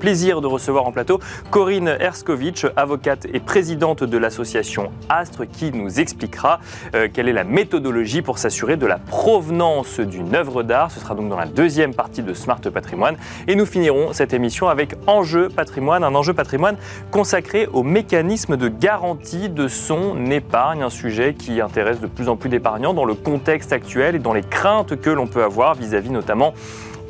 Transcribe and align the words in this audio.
plaisir 0.00 0.40
de 0.40 0.46
recevoir 0.48 0.86
en 0.86 0.92
plateau 0.92 1.20
Corinne 1.50 1.96
Erskovic, 2.00 2.66
avocate 2.74 3.26
et 3.32 3.38
présidente 3.38 4.02
de 4.02 4.18
l'association 4.18 4.90
Astre, 5.08 5.46
qui 5.46 5.70
nous 5.70 6.00
expliquera 6.00 6.58
euh, 6.96 7.06
quelle 7.12 7.28
est 7.28 7.32
la 7.32 7.44
méthodologie 7.44 8.22
pour 8.22 8.38
s'assurer 8.38 8.76
de 8.76 8.86
la 8.86 8.98
provenance 8.98 10.00
d'une 10.00 10.34
œuvre 10.34 10.62
d'art. 10.62 10.90
Ce 10.90 10.98
sera 10.98 11.14
donc 11.14 11.28
dans 11.28 11.36
la 11.36 11.46
deuxième 11.46 11.94
partie 11.94 12.22
de 12.22 12.34
Smart 12.34 12.60
Patrimoine. 12.60 13.16
Et 13.46 13.54
nous 13.54 13.66
finirons 13.66 14.12
cette 14.12 14.32
émission 14.32 14.68
avec 14.68 14.94
Enjeu 15.06 15.48
Patrimoine, 15.48 16.02
un 16.02 16.14
enjeu 16.14 16.32
patrimoine 16.32 16.76
consacré 17.10 17.68
au 17.72 17.82
mécanisme 17.82 18.56
de 18.56 18.68
garantie 18.68 19.48
de 19.48 19.68
son 19.68 20.30
épargne, 20.30 20.82
un 20.82 20.90
sujet 20.90 21.34
qui 21.34 21.60
intéresse 21.60 22.00
de 22.00 22.06
plus 22.06 22.28
en 22.28 22.36
plus 22.36 22.48
d'épargnants 22.48 22.94
dans 22.94 23.04
le 23.04 23.14
contexte 23.14 23.72
actuel 23.72 24.16
et 24.16 24.18
dans 24.18 24.32
les 24.32 24.42
craintes 24.42 25.00
que 25.00 25.10
l'on 25.10 25.26
peut 25.26 25.44
avoir 25.44 25.74
vis-à-vis 25.74 26.10
notamment 26.10 26.54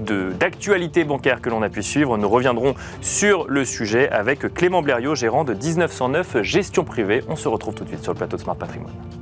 d'actualité 0.01 1.05
bancaire 1.05 1.41
que 1.41 1.51
l'on 1.51 1.63
a 1.63 1.69
pu 1.69 1.83
suivre. 1.83 2.19
Nous 2.19 2.29
reviendrons 2.29 2.75
sur 3.01 3.47
le 3.49 3.65
sujet 3.65 4.09
avec 4.11 4.53
Clément 4.55 4.83
Blériot, 4.83 5.15
gérant 5.15 5.45
de 5.45 5.55
1909 5.55 6.43
Gestion 6.43 6.85
Privée. 6.85 7.23
On 7.29 7.37
se 7.37 7.49
retrouve 7.49 7.75
tout 7.75 7.85
de 7.85 7.89
suite 7.89 8.03
sur 8.03 8.13
le 8.13 8.19
plateau 8.19 8.37
de 8.37 8.43
Smart 8.43 8.57
Patrimoine. 8.57 9.20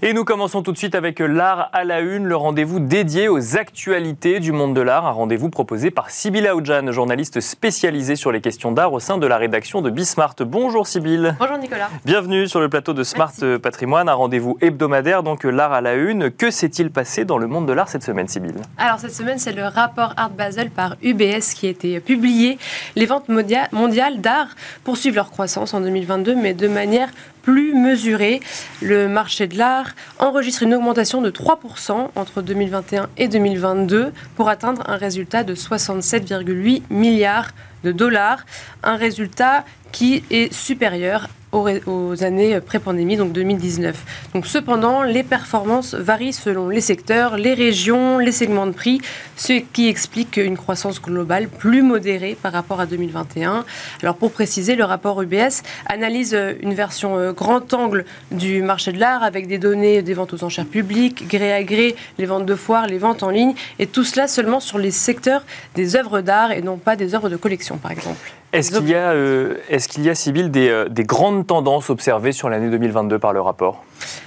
Et 0.00 0.12
nous 0.12 0.24
commençons 0.24 0.62
tout 0.62 0.70
de 0.70 0.78
suite 0.78 0.94
avec 0.94 1.18
l'art 1.18 1.70
à 1.72 1.82
la 1.82 1.98
une, 1.98 2.24
le 2.24 2.36
rendez-vous 2.36 2.78
dédié 2.78 3.26
aux 3.26 3.56
actualités 3.56 4.38
du 4.38 4.52
monde 4.52 4.72
de 4.72 4.80
l'art, 4.80 5.06
un 5.06 5.10
rendez-vous 5.10 5.50
proposé 5.50 5.90
par 5.90 6.10
Sybille 6.10 6.46
Aoudjan, 6.46 6.92
journaliste 6.92 7.40
spécialisée 7.40 8.14
sur 8.14 8.30
les 8.30 8.40
questions 8.40 8.70
d'art 8.70 8.92
au 8.92 9.00
sein 9.00 9.18
de 9.18 9.26
la 9.26 9.36
rédaction 9.38 9.82
de 9.82 9.90
Bismart. 9.90 10.36
Bonjour 10.40 10.86
Sybille. 10.86 11.34
Bonjour 11.40 11.58
Nicolas. 11.58 11.90
Bienvenue 12.04 12.46
sur 12.46 12.60
le 12.60 12.68
plateau 12.68 12.92
de 12.92 13.02
Smart 13.02 13.32
Patrimoine, 13.60 14.08
un 14.08 14.14
rendez-vous 14.14 14.56
hebdomadaire, 14.60 15.24
donc 15.24 15.42
l'art 15.42 15.72
à 15.72 15.80
la 15.80 15.94
une. 15.94 16.30
Que 16.30 16.52
s'est-il 16.52 16.92
passé 16.92 17.24
dans 17.24 17.38
le 17.38 17.48
monde 17.48 17.66
de 17.66 17.72
l'art 17.72 17.88
cette 17.88 18.04
semaine, 18.04 18.28
Sybille? 18.28 18.54
Alors 18.76 19.00
cette 19.00 19.14
semaine, 19.14 19.38
c'est 19.38 19.52
le 19.52 19.64
rapport 19.64 20.14
Art 20.16 20.30
Basel 20.30 20.70
par 20.70 20.94
UBS 21.02 21.54
qui 21.56 21.66
a 21.66 21.70
été 21.70 21.98
publié. 21.98 22.58
Les 22.94 23.06
ventes 23.06 23.28
mondiales 23.28 24.20
d'art 24.20 24.54
poursuivent 24.84 25.16
leur 25.16 25.32
croissance 25.32 25.74
en 25.74 25.80
2022, 25.80 26.36
mais 26.36 26.54
de 26.54 26.68
manière 26.68 27.08
plus 27.48 27.72
mesuré. 27.72 28.40
Le 28.82 29.08
marché 29.08 29.46
de 29.46 29.56
l'art 29.56 29.92
enregistre 30.18 30.64
une 30.64 30.74
augmentation 30.74 31.22
de 31.22 31.30
3% 31.30 32.08
entre 32.14 32.42
2021 32.42 33.08
et 33.16 33.26
2022 33.26 34.12
pour 34.36 34.50
atteindre 34.50 34.82
un 34.86 34.98
résultat 34.98 35.44
de 35.44 35.54
67,8 35.54 36.82
milliards 36.90 37.48
de 37.84 37.92
dollars, 37.92 38.44
un 38.82 38.96
résultat 38.96 39.64
qui 39.92 40.22
est 40.30 40.52
supérieur 40.52 41.28
aux, 41.52 42.24
années 42.24 42.60
pré-pandémie, 42.60 43.16
donc 43.16 43.32
2019. 43.32 44.30
Donc 44.34 44.46
cependant, 44.46 45.02
les 45.02 45.22
performances 45.22 45.94
varient 45.94 46.32
selon 46.32 46.68
les 46.68 46.80
secteurs, 46.80 47.36
les 47.36 47.54
régions, 47.54 48.18
les 48.18 48.32
segments 48.32 48.66
de 48.66 48.72
prix, 48.72 49.00
ce 49.36 49.54
qui 49.54 49.88
explique 49.88 50.36
une 50.36 50.56
croissance 50.56 51.00
globale 51.00 51.48
plus 51.48 51.82
modérée 51.82 52.36
par 52.40 52.52
rapport 52.52 52.80
à 52.80 52.86
2021. 52.86 53.64
Alors 54.02 54.16
pour 54.16 54.32
préciser, 54.32 54.76
le 54.76 54.84
rapport 54.84 55.22
UBS 55.22 55.62
analyse 55.86 56.38
une 56.60 56.74
version 56.74 57.16
euh, 57.16 57.32
grand 57.32 57.72
angle 57.72 58.04
du 58.30 58.62
marché 58.62 58.92
de 58.92 58.98
l'art 58.98 59.22
avec 59.22 59.46
des 59.46 59.58
données 59.58 60.02
des 60.02 60.14
ventes 60.14 60.34
aux 60.34 60.44
enchères 60.44 60.66
publiques, 60.66 61.28
gré 61.28 61.52
à 61.52 61.62
gré, 61.62 61.96
les 62.18 62.26
ventes 62.26 62.46
de 62.46 62.54
foires, 62.54 62.86
les 62.86 62.98
ventes 62.98 63.22
en 63.22 63.30
ligne, 63.30 63.54
et 63.78 63.86
tout 63.86 64.04
cela 64.04 64.28
seulement 64.28 64.60
sur 64.60 64.78
les 64.78 64.90
secteurs 64.90 65.44
des 65.74 65.96
œuvres 65.96 66.20
d'art 66.20 66.52
et 66.52 66.62
non 66.62 66.76
pas 66.76 66.96
des 66.96 67.14
œuvres 67.14 67.30
de 67.30 67.36
collection, 67.36 67.67
par 67.76 67.90
exemple. 67.90 68.32
Est-ce 68.52 68.72
qu'il 68.72 68.88
y 68.88 68.94
a, 68.94 69.10
euh, 69.10 69.56
est-ce 69.68 69.88
qu'il 69.88 70.04
y 70.04 70.10
a, 70.10 70.14
Sybille, 70.14 70.48
des, 70.48 70.68
euh, 70.68 70.88
des 70.88 71.04
grandes 71.04 71.46
tendances 71.46 71.90
observées 71.90 72.32
sur 72.32 72.48
l'année 72.48 72.70
2022 72.70 73.18
par 73.18 73.34
le 73.34 73.42
rapport? 73.42 73.84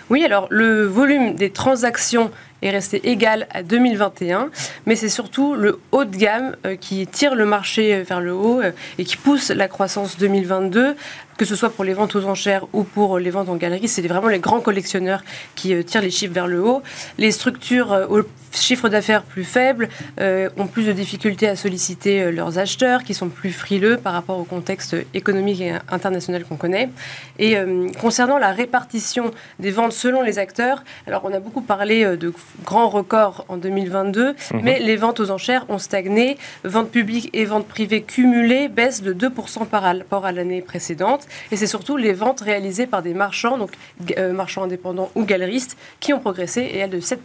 Oui, 0.10 0.24
alors 0.24 0.46
le 0.50 0.86
volume 0.86 1.34
des 1.34 1.50
transactions 1.50 2.30
est 2.62 2.70
resté 2.70 3.10
égal 3.10 3.48
à 3.52 3.64
2021, 3.64 4.50
mais 4.86 4.96
c'est 4.96 5.10
surtout 5.10 5.56
le 5.56 5.80
haut 5.92 6.06
de 6.06 6.16
gamme 6.16 6.56
euh, 6.66 6.76
qui 6.76 7.08
tire 7.08 7.36
le 7.36 7.46
marché 7.46 8.02
vers 8.04 8.22
le 8.22 8.34
haut 8.34 8.62
et 8.98 9.04
qui 9.04 9.18
pousse 9.18 9.50
la 9.50 9.68
croissance 9.68 10.18
2022 10.18 10.96
que 11.42 11.46
ce 11.48 11.56
soit 11.56 11.72
pour 11.72 11.84
les 11.84 11.94
ventes 11.94 12.16
aux 12.16 12.26
enchères 12.26 12.68
ou 12.72 12.84
pour 12.84 13.18
les 13.18 13.32
ventes 13.32 13.50
en 13.50 13.56
galerie, 13.56 13.88
c'est 13.88 14.08
vraiment 14.08 14.28
les 14.28 14.38
grands 14.38 14.60
collectionneurs 14.60 15.24
qui 15.56 15.74
euh, 15.74 15.82
tirent 15.82 16.04
les 16.04 16.12
chiffres 16.12 16.36
vers 16.36 16.46
le 16.46 16.64
haut. 16.64 16.84
Les 17.18 17.32
structures 17.32 17.92
euh, 17.94 18.06
au 18.06 18.22
chiffre 18.54 18.90
d'affaires 18.90 19.24
plus 19.24 19.44
faibles 19.44 19.90
euh, 20.20 20.52
ont 20.58 20.68
plus 20.68 20.86
de 20.86 20.92
difficultés 20.92 21.48
à 21.48 21.56
solliciter 21.56 22.32
leurs 22.32 22.60
acheteurs, 22.60 23.04
qui 23.04 23.16
sont 23.16 23.30
plus 23.30 23.52
frileux 23.52 23.98
par 23.98 24.14
rapport 24.14 24.38
au 24.38 24.44
contexte 24.44 24.96
économique 25.16 25.62
et 25.62 25.74
international 25.90 26.44
qu'on 26.44 26.58
connaît. 26.58 26.90
Et 27.40 27.56
concernant 28.00 28.38
la 28.38 28.52
répartition 28.52 29.32
des 29.60 29.72
ventes 29.72 29.94
selon 29.94 30.22
les 30.22 30.38
acteurs, 30.38 30.84
alors 31.08 31.22
on 31.24 31.34
a 31.34 31.40
beaucoup 31.40 31.62
parlé 31.62 32.18
de 32.18 32.34
grands 32.64 32.90
records 32.90 33.46
en 33.48 33.58
2022, 33.58 34.30
mhm. 34.30 34.62
mais 34.62 34.80
les 34.80 34.96
ventes 34.96 35.20
aux 35.20 35.32
enchères 35.32 35.66
ont 35.70 35.78
stagné. 35.78 36.38
Ventes 36.64 36.92
publiques 36.92 37.30
et 37.34 37.46
ventes 37.46 37.68
privées 37.68 38.02
cumulées 38.02 38.68
baissent 38.68 39.02
de 39.02 39.14
2% 39.14 39.66
par 39.66 39.84
rapport 39.84 40.26
à 40.26 40.32
l'année 40.32 40.62
précédente. 40.62 41.28
Et 41.52 41.56
c'est 41.56 41.68
surtout 41.68 41.98
les 41.98 42.14
ventes 42.14 42.42
réalisées 42.42 42.88
par 42.88 43.02
des 43.02 43.14
marchands, 43.14 43.58
donc 43.58 43.72
euh, 44.18 44.34
marchands 44.34 44.64
indépendants 44.64 45.10
ou 45.16 45.24
galeristes, 45.24 45.78
qui 46.00 46.14
ont 46.14 46.20
progressé 46.20 46.62
et 46.62 46.78
elles 46.78 46.90
de 46.90 47.00
7%. 47.00 47.18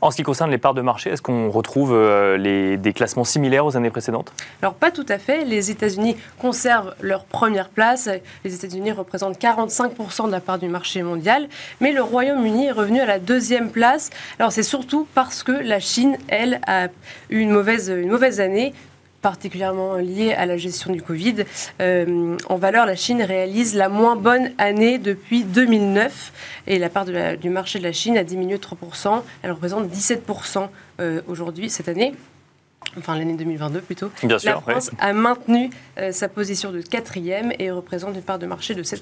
En 0.00 0.10
ce 0.10 0.16
qui 0.16 0.22
concerne 0.22 0.50
les 0.50 0.58
parts 0.58 0.74
de 0.74 0.82
marché, 0.82 1.10
est-ce 1.10 1.22
qu'on 1.22 1.50
retrouve 1.50 1.92
euh, 1.94 2.76
des 2.76 2.92
classements 2.92 3.24
similaires 3.24 3.64
aux 3.64 3.76
années 3.76 3.90
précédentes? 3.90 4.32
Alors 4.62 4.74
pas 4.74 4.90
tout 4.90 5.06
à 5.08 5.18
fait. 5.18 5.44
Les 5.44 5.70
États-Unis 5.70 6.16
conservent 6.38 6.94
leur 7.00 7.24
première 7.24 7.68
place. 7.68 8.08
Les 8.44 8.54
États-Unis 8.54 8.92
représentent 8.92 9.40
45% 9.40 10.26
de 10.26 10.32
la 10.32 10.40
part 10.40 10.58
du 10.58 10.68
marché 10.68 11.02
mondial, 11.02 11.48
mais 11.80 11.92
le 11.92 12.02
Royaume-Uni 12.02 12.66
est 12.66 12.72
revenu 12.72 13.00
à 13.00 13.06
la 13.06 13.18
deuxième 13.18 13.70
place. 13.70 14.10
Alors 14.38 14.52
c'est 14.52 14.62
surtout 14.62 15.06
parce 15.14 15.42
que 15.42 15.52
la 15.52 15.80
Chine, 15.80 16.16
elle, 16.28 16.60
a 16.66 16.88
eu 17.30 17.38
une 17.38 17.50
mauvaise 17.50 18.40
année 18.40 18.74
particulièrement 19.24 19.94
lié 19.94 20.34
à 20.34 20.44
la 20.44 20.58
gestion 20.58 20.92
du 20.92 21.00
Covid. 21.00 21.44
Euh, 21.80 22.36
en 22.46 22.56
valeur, 22.56 22.84
la 22.84 22.94
Chine 22.94 23.22
réalise 23.22 23.74
la 23.74 23.88
moins 23.88 24.16
bonne 24.16 24.52
année 24.58 24.98
depuis 24.98 25.44
2009 25.44 26.32
et 26.66 26.78
la 26.78 26.90
part 26.90 27.06
du 27.06 27.48
marché 27.48 27.78
de 27.78 27.84
la 27.84 27.92
Chine 27.92 28.18
a 28.18 28.22
diminué 28.22 28.58
de 28.58 28.62
3%. 28.62 29.22
Elle 29.42 29.52
représente 29.52 29.88
17% 29.88 30.68
euh, 31.00 31.22
aujourd'hui, 31.26 31.70
cette 31.70 31.88
année 31.88 32.12
enfin 32.98 33.16
l'année 33.16 33.34
2022 33.34 33.80
plutôt, 33.80 34.10
Bien 34.22 34.38
la 34.44 34.60
France 34.60 34.90
a 34.98 35.12
maintenu 35.12 35.70
euh, 35.98 36.12
sa 36.12 36.28
position 36.28 36.70
de 36.70 36.80
quatrième 36.80 37.52
et 37.58 37.70
représente 37.70 38.14
une 38.14 38.22
part 38.22 38.38
de 38.38 38.46
marché 38.46 38.74
de 38.74 38.82
7%. 38.82 38.98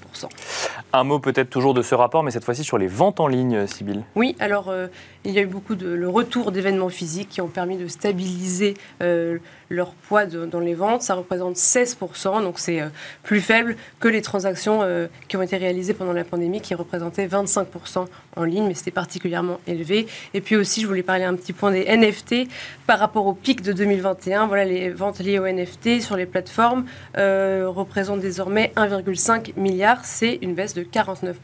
Un 0.92 1.04
mot 1.04 1.18
peut-être 1.18 1.50
toujours 1.50 1.74
de 1.74 1.82
ce 1.82 1.94
rapport, 1.94 2.22
mais 2.22 2.30
cette 2.30 2.44
fois-ci 2.44 2.64
sur 2.64 2.78
les 2.78 2.86
ventes 2.86 3.20
en 3.20 3.28
ligne, 3.28 3.66
Sybille. 3.66 4.02
Oui, 4.14 4.36
alors 4.38 4.68
euh, 4.68 4.88
il 5.24 5.32
y 5.32 5.38
a 5.38 5.42
eu 5.42 5.46
beaucoup 5.46 5.74
de 5.74 5.88
le 5.88 6.08
retour 6.08 6.52
d'événements 6.52 6.88
physiques 6.88 7.28
qui 7.28 7.40
ont 7.40 7.48
permis 7.48 7.76
de 7.76 7.86
stabiliser 7.86 8.74
euh, 9.02 9.38
leur 9.70 9.92
poids 9.94 10.26
dans 10.26 10.60
les 10.60 10.74
ventes. 10.74 11.02
Ça 11.02 11.14
représente 11.14 11.56
16%, 11.56 12.42
donc 12.42 12.58
c'est 12.58 12.82
plus 13.22 13.40
faible 13.40 13.76
que 14.00 14.08
les 14.08 14.20
transactions 14.20 14.82
qui 15.28 15.36
ont 15.36 15.42
été 15.42 15.56
réalisées 15.56 15.94
pendant 15.94 16.12
la 16.12 16.24
pandémie, 16.24 16.60
qui 16.60 16.74
représentaient 16.74 17.26
25% 17.26 18.06
en 18.36 18.44
ligne, 18.44 18.66
mais 18.66 18.74
c'était 18.74 18.90
particulièrement 18.90 19.58
élevé. 19.66 20.06
Et 20.34 20.40
puis 20.40 20.56
aussi, 20.56 20.80
je 20.80 20.86
voulais 20.86 21.02
parler 21.02 21.24
un 21.24 21.34
petit 21.34 21.52
point 21.52 21.70
des 21.70 21.84
NFT 21.84 22.48
par 22.86 22.98
rapport 22.98 23.26
au 23.26 23.34
pic 23.34 23.62
de 23.62 23.72
2021. 23.72 24.46
Voilà, 24.46 24.64
les 24.64 24.90
ventes 24.90 25.18
liées 25.18 25.38
aux 25.38 25.46
NFT 25.46 26.00
sur 26.00 26.16
les 26.16 26.26
plateformes 26.26 26.84
euh, 27.18 27.66
représentent 27.68 28.20
désormais 28.20 28.72
1,5 28.76 29.52
milliard. 29.56 30.04
C'est 30.04 30.38
une 30.42 30.54
baisse 30.54 30.74
de 30.74 30.82
49% 30.82 31.34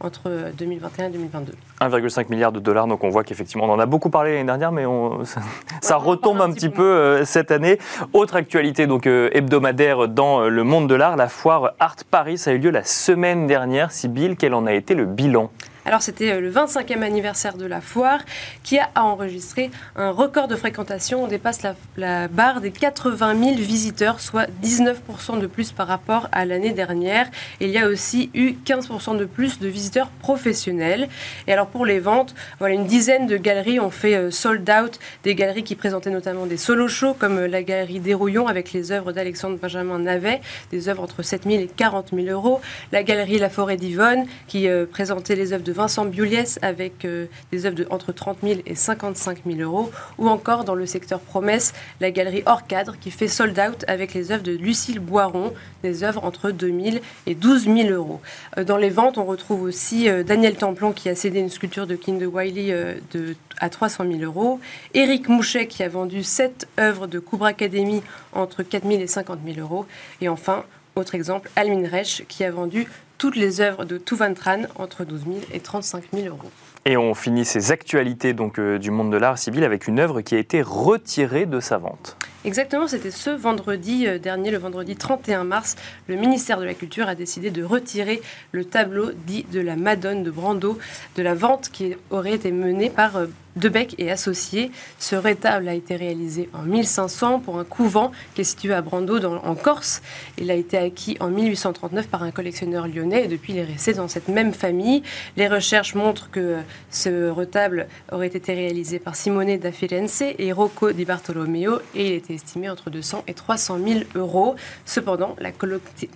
entre 0.00 0.50
2021 0.58 1.06
et 1.06 1.10
2022. 1.10 1.52
1,5 1.80 2.28
milliard 2.28 2.50
de 2.50 2.58
dollars, 2.58 2.88
donc 2.88 3.04
on 3.04 3.08
voit 3.08 3.22
qu'effectivement, 3.22 3.66
on 3.66 3.70
en 3.70 3.78
a 3.78 3.86
beaucoup 3.86 4.10
parlé 4.10 4.32
l'année 4.32 4.46
dernière, 4.46 4.72
mais 4.72 4.84
on, 4.84 5.24
ça, 5.80 5.96
retombe 5.96 6.40
un, 6.40 6.52
petit 6.52 6.70
peu, 6.70 6.82
euh, 6.82 7.24
cette 7.24 7.52
année. 7.52 7.78
Autre 8.12 8.34
actualité 8.34 8.88
donc 8.88 9.06
euh, 9.06 9.30
hebdomadaire 9.32 10.08
dans 10.08 10.48
le 10.48 10.64
monde 10.64 10.88
de 10.88 10.94
l'art, 10.94 11.16
la 11.16 11.28
foire 11.28 11.74
Art 11.78 11.96
Paris 12.10 12.42
a 12.46 12.52
eu 12.52 12.58
lieu 12.58 12.70
la 12.70 12.84
semaine 12.84 13.46
dernière. 13.46 13.92
Sybille, 13.92 14.36
quel 14.36 14.54
en 14.54 14.66
a 14.66 14.72
été 14.72 14.94
le 14.94 15.04
bilan? 15.04 15.50
Alors 15.84 16.00
c'était 16.00 16.40
le 16.40 16.50
25e 16.50 17.02
anniversaire 17.02 17.56
de 17.56 17.66
la 17.66 17.80
foire 17.80 18.20
qui 18.62 18.78
a 18.78 18.88
enregistré 18.94 19.70
un 19.96 20.10
record 20.10 20.46
de 20.46 20.54
fréquentation. 20.54 21.24
On 21.24 21.26
dépasse 21.26 21.62
la, 21.96 22.28
barre 22.28 22.60
des 22.60 22.70
80 22.70 23.36
000 23.42 23.56
visiteurs, 23.56 24.20
soit 24.20 24.46
19% 24.62 25.40
de 25.40 25.46
plus 25.46 25.72
par 25.72 25.88
rapport 25.88 26.28
à 26.30 26.44
l'année 26.44 26.72
dernière. 26.72 27.28
il 27.60 27.70
y 27.70 27.78
a 27.78 27.88
aussi 27.88 28.30
eu 28.34 28.52
15% 28.64 29.16
de 29.16 29.24
plus 29.24 29.58
de 29.58 29.66
visiteurs 29.66 30.08
professionnels. 30.20 31.08
Et 31.48 31.52
alors 31.52 31.66
pour 31.66 31.84
les 31.84 31.98
ventes, 31.98 32.34
voilà, 32.60 32.74
une 32.74 32.86
dizaine 32.86 33.26
de 33.26 33.36
galeries 33.36 33.80
ont 33.80 33.90
fait 33.90 34.30
sold 34.30 34.70
out, 34.70 35.00
des 35.24 35.34
galeries 35.34 35.64
qui 35.64 35.74
présentaient 35.74 36.10
notamment 36.10 36.46
des 36.46 36.56
solo 36.56 36.86
shows 36.86 37.14
comme 37.14 37.44
la 37.44 37.62
galerie 37.62 37.98
Dérouillon 37.98 38.46
avec 38.46 38.72
les 38.72 38.92
œuvres 38.92 39.10
d'Alexandre 39.10 39.58
Benjamin 39.60 39.98
Navet, 39.98 40.40
des 40.70 40.88
œuvres 40.88 41.02
entre 41.02 41.22
7 41.22 41.42
000 41.44 41.56
et 41.56 41.66
40 41.66 42.10
000 42.14 42.28
euros. 42.28 42.60
La 42.92 43.02
galerie 43.02 43.38
La 43.38 43.50
Forêt 43.50 43.76
d'Yvonne 43.76 44.26
qui 44.46 44.68
euh, 44.68 44.86
présentait 44.86 45.34
les 45.34 45.52
œuvres 45.52 45.64
de 45.64 45.71
Vincent 45.72 46.04
Biuliès 46.04 46.58
avec 46.62 47.04
euh, 47.04 47.26
des 47.50 47.66
œuvres 47.66 47.76
de 47.76 47.86
entre 47.90 48.12
30 48.12 48.38
000 48.42 48.60
et 48.66 48.74
55 48.74 49.38
000 49.46 49.60
euros. 49.60 49.90
Ou 50.18 50.28
encore 50.28 50.64
dans 50.64 50.74
le 50.74 50.86
secteur 50.86 51.20
promesse, 51.20 51.72
la 52.00 52.10
galerie 52.10 52.42
Hors 52.46 52.66
Cadre 52.66 52.96
qui 53.00 53.10
fait 53.10 53.28
sold 53.28 53.58
out 53.58 53.84
avec 53.88 54.14
les 54.14 54.32
œuvres 54.32 54.42
de 54.42 54.52
Lucille 54.52 54.98
Boiron, 54.98 55.52
des 55.82 56.04
œuvres 56.04 56.24
entre 56.24 56.50
2 56.50 56.66
000 56.66 56.96
et 57.26 57.34
12 57.34 57.64
000 57.64 57.88
euros. 57.90 58.20
Euh, 58.58 58.64
dans 58.64 58.76
les 58.76 58.90
ventes, 58.90 59.18
on 59.18 59.24
retrouve 59.24 59.62
aussi 59.62 60.08
Daniel 60.24 60.56
Templon 60.56 60.92
qui 60.92 61.08
a 61.08 61.14
cédé 61.14 61.40
une 61.40 61.50
sculpture 61.50 61.86
de 61.86 61.96
King 61.96 62.18
de 62.18 62.26
Wiley 62.26 62.74
de, 63.12 63.36
à 63.58 63.68
300 63.68 64.04
000 64.06 64.22
euros. 64.22 64.60
Éric 64.94 65.28
Mouchet 65.28 65.66
qui 65.66 65.82
a 65.82 65.88
vendu 65.88 66.22
7 66.22 66.68
œuvres 66.78 67.06
de 67.06 67.18
Coubra 67.18 67.48
Academy 67.48 68.02
entre 68.32 68.62
4 68.62 68.86
000 68.86 69.00
et 69.00 69.06
50 69.06 69.40
000 69.44 69.60
euros. 69.60 69.86
Et 70.20 70.28
enfin, 70.28 70.64
autre 70.94 71.14
exemple, 71.14 71.50
Almin 71.56 71.88
Reich 71.88 72.24
qui 72.28 72.44
a 72.44 72.50
vendu 72.50 72.86
toutes 73.22 73.36
les 73.36 73.60
œuvres 73.60 73.84
de 73.84 73.98
Tuvan 73.98 74.34
Tran 74.34 74.62
entre 74.74 75.04
12 75.04 75.20
000 75.26 75.36
et 75.52 75.60
35 75.60 76.06
000 76.12 76.26
euros. 76.26 76.50
Et 76.84 76.96
on 76.96 77.14
finit 77.14 77.44
ces 77.44 77.70
actualités 77.70 78.32
donc, 78.32 78.58
euh, 78.58 78.80
du 78.80 78.90
monde 78.90 79.12
de 79.12 79.16
l'art 79.16 79.38
civil 79.38 79.62
avec 79.62 79.86
une 79.86 80.00
œuvre 80.00 80.22
qui 80.22 80.34
a 80.34 80.38
été 80.38 80.60
retirée 80.60 81.46
de 81.46 81.60
sa 81.60 81.78
vente. 81.78 82.16
Exactement, 82.44 82.88
c'était 82.88 83.12
ce 83.12 83.30
vendredi 83.30 84.08
euh, 84.08 84.18
dernier, 84.18 84.50
le 84.50 84.58
vendredi 84.58 84.96
31 84.96 85.44
mars, 85.44 85.76
le 86.08 86.16
ministère 86.16 86.58
de 86.58 86.64
la 86.64 86.74
Culture 86.74 87.06
a 87.06 87.14
décidé 87.14 87.52
de 87.52 87.62
retirer 87.62 88.20
le 88.50 88.64
tableau 88.64 89.12
dit 89.12 89.46
de 89.52 89.60
la 89.60 89.76
Madone 89.76 90.24
de 90.24 90.30
Brando 90.32 90.76
de 91.14 91.22
la 91.22 91.34
vente 91.34 91.68
qui 91.72 91.94
aurait 92.10 92.32
été 92.32 92.50
menée 92.50 92.90
par 92.90 93.14
euh, 93.14 93.26
Debec 93.56 93.94
et 93.98 94.10
associés. 94.10 94.70
Ce 94.98 95.14
rétable 95.14 95.68
a 95.68 95.74
été 95.74 95.96
réalisé 95.96 96.48
en 96.54 96.62
1500 96.62 97.40
pour 97.40 97.58
un 97.58 97.64
couvent 97.64 98.12
qui 98.34 98.40
est 98.40 98.44
situé 98.44 98.72
à 98.72 98.80
Brando 98.80 99.22
en 99.22 99.54
Corse. 99.54 100.02
Il 100.38 100.50
a 100.50 100.54
été 100.54 100.78
acquis 100.78 101.16
en 101.20 101.28
1839 101.28 102.08
par 102.08 102.22
un 102.22 102.30
collectionneur 102.30 102.88
lyonnais 102.88 103.24
et 103.24 103.28
depuis 103.28 103.52
il 103.52 103.58
est 103.58 103.64
resté 103.64 103.92
dans 103.92 104.08
cette 104.08 104.28
même 104.28 104.52
famille. 104.52 105.02
Les 105.36 105.48
recherches 105.48 105.94
montrent 105.94 106.30
que 106.30 106.56
ce 106.90 107.28
retable 107.28 107.88
aurait 108.10 108.28
été 108.28 108.54
réalisé 108.54 108.98
par 108.98 109.16
Simone 109.16 109.58
da 109.58 109.72
Firenze 109.72 110.22
et 110.38 110.52
Rocco 110.52 110.92
di 110.92 111.04
Bartolomeo 111.04 111.80
et 111.94 112.06
il 112.06 112.12
était 112.12 112.34
estimé 112.34 112.70
entre 112.70 112.90
200 112.90 113.24
et 113.26 113.34
300 113.34 113.78
000 113.86 114.00
euros. 114.14 114.54
Cependant, 114.86 115.36
la 115.38 115.50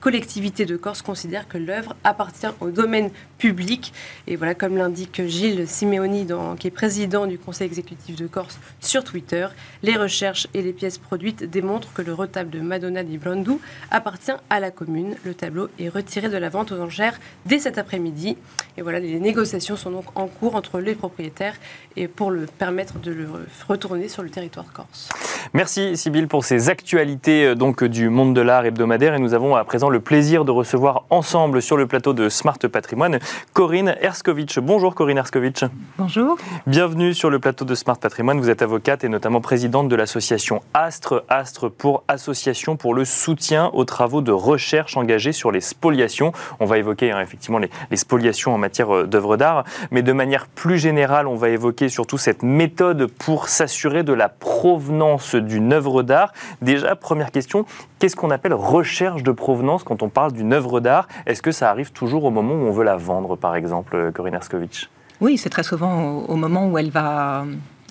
collectivité 0.00 0.64
de 0.64 0.76
Corse 0.76 1.02
considère 1.02 1.48
que 1.48 1.58
l'œuvre 1.58 1.94
appartient 2.04 2.46
au 2.60 2.70
domaine 2.70 3.10
public 3.38 3.92
et 4.26 4.36
voilà 4.36 4.54
comme 4.54 4.76
l'indique 4.76 5.26
Gilles 5.26 5.68
Simeoni 5.68 6.26
qui 6.58 6.68
est 6.68 6.70
président 6.70 7.25
du 7.26 7.38
Conseil 7.38 7.66
exécutif 7.66 8.16
de 8.16 8.26
Corse 8.26 8.58
sur 8.80 9.04
Twitter. 9.04 9.46
Les 9.82 9.96
recherches 9.96 10.46
et 10.54 10.62
les 10.62 10.72
pièces 10.72 10.98
produites 10.98 11.44
démontrent 11.44 11.92
que 11.92 12.02
le 12.02 12.14
retable 12.14 12.50
de 12.50 12.60
Madonna 12.60 13.02
di 13.02 13.18
Brandou 13.18 13.60
appartient 13.90 14.32
à 14.50 14.60
la 14.60 14.70
commune. 14.70 15.16
Le 15.24 15.34
tableau 15.34 15.68
est 15.78 15.88
retiré 15.88 16.28
de 16.28 16.36
la 16.36 16.48
vente 16.48 16.72
aux 16.72 16.80
enchères 16.80 17.18
dès 17.44 17.58
cet 17.58 17.78
après-midi. 17.78 18.36
Et 18.76 18.82
voilà, 18.82 19.00
les 19.00 19.20
négociations 19.20 19.76
sont 19.76 19.90
donc 19.90 20.04
en 20.14 20.26
cours 20.26 20.54
entre 20.54 20.80
les 20.80 20.94
propriétaires 20.94 21.54
et 21.96 22.08
pour 22.08 22.30
le 22.30 22.46
permettre 22.46 22.98
de 22.98 23.10
le 23.10 23.28
retourner 23.68 24.08
sur 24.08 24.22
le 24.22 24.30
territoire 24.30 24.66
corse. 24.72 25.08
Merci 25.54 25.96
Sybille 25.96 26.26
pour 26.26 26.44
ces 26.44 26.68
actualités 26.68 27.46
euh, 27.46 27.54
donc 27.54 27.84
du 27.84 28.08
monde 28.08 28.34
de 28.34 28.40
l'art 28.40 28.66
hebdomadaire 28.66 29.14
et 29.14 29.18
nous 29.18 29.34
avons 29.34 29.54
à 29.54 29.64
présent 29.64 29.88
le 29.88 30.00
plaisir 30.00 30.44
de 30.44 30.50
recevoir 30.50 31.04
ensemble 31.10 31.62
sur 31.62 31.76
le 31.76 31.86
plateau 31.86 32.12
de 32.12 32.28
Smart 32.28 32.58
Patrimoine 32.58 33.18
Corinne 33.52 33.96
Erskovitch. 34.00 34.58
Bonjour 34.58 34.94
Corinne 34.94 35.18
Erskovitch. 35.18 35.64
Bonjour. 35.98 36.36
Bienvenue 36.66 37.14
sur 37.16 37.30
le 37.30 37.38
plateau 37.38 37.64
de 37.64 37.74
Smart 37.74 37.96
Patrimoine. 37.96 38.38
Vous 38.38 38.50
êtes 38.50 38.60
avocate 38.60 39.02
et 39.02 39.08
notamment 39.08 39.40
présidente 39.40 39.88
de 39.88 39.96
l'association 39.96 40.60
Astre, 40.74 41.24
Astre 41.30 41.70
pour 41.70 42.04
Association 42.08 42.76
pour 42.76 42.92
le 42.92 43.06
soutien 43.06 43.70
aux 43.72 43.86
travaux 43.86 44.20
de 44.20 44.32
recherche 44.32 44.98
engagés 44.98 45.32
sur 45.32 45.50
les 45.50 45.62
spoliations. 45.62 46.32
On 46.60 46.66
va 46.66 46.76
évoquer 46.76 47.12
hein, 47.12 47.20
effectivement 47.22 47.58
les, 47.58 47.70
les, 47.90 47.96
spoliations 47.96 48.54
en 48.54 48.58
matière 48.58 48.94
euh, 48.94 49.06
d'œuvres 49.06 49.38
d'art, 49.38 49.64
mais 49.90 50.02
de 50.02 50.12
manière 50.12 50.46
plus 50.46 50.78
générale, 50.78 51.26
on 51.26 51.36
va 51.36 51.48
évoquer 51.48 51.88
surtout 51.88 52.18
cette 52.18 52.42
méthode 52.42 53.06
pour 53.06 53.48
s'assurer 53.48 54.02
de 54.02 54.12
la 54.12 54.28
provenance 54.28 55.34
d'une 55.34 55.72
œuvre 55.72 56.02
d'art. 56.02 56.34
Déjà, 56.60 56.96
première 56.96 57.30
question, 57.30 57.64
qu'est-ce 57.98 58.14
qu'on 58.14 58.30
appelle 58.30 58.54
recherche 58.54 59.22
de 59.22 59.32
provenance 59.32 59.84
quand 59.84 60.02
on 60.02 60.10
parle 60.10 60.32
d'une 60.32 60.52
œuvre 60.52 60.80
d'art? 60.80 61.08
Est-ce 61.24 61.40
que 61.40 61.50
ça 61.50 61.70
arrive 61.70 61.92
toujours 61.92 62.24
au 62.24 62.30
moment 62.30 62.52
où 62.52 62.66
on 62.66 62.72
veut 62.72 62.84
la 62.84 62.96
vendre, 62.96 63.36
par 63.36 63.56
exemple, 63.56 63.96
euh, 63.96 64.12
Corinne 64.12 64.34
Erskovitch 64.34 64.90
oui, 65.20 65.38
c'est 65.38 65.50
très 65.50 65.62
souvent 65.62 66.24
au, 66.28 66.36
moment 66.36 66.68
où 66.68 66.78
elle 66.78 66.90
va 66.90 67.44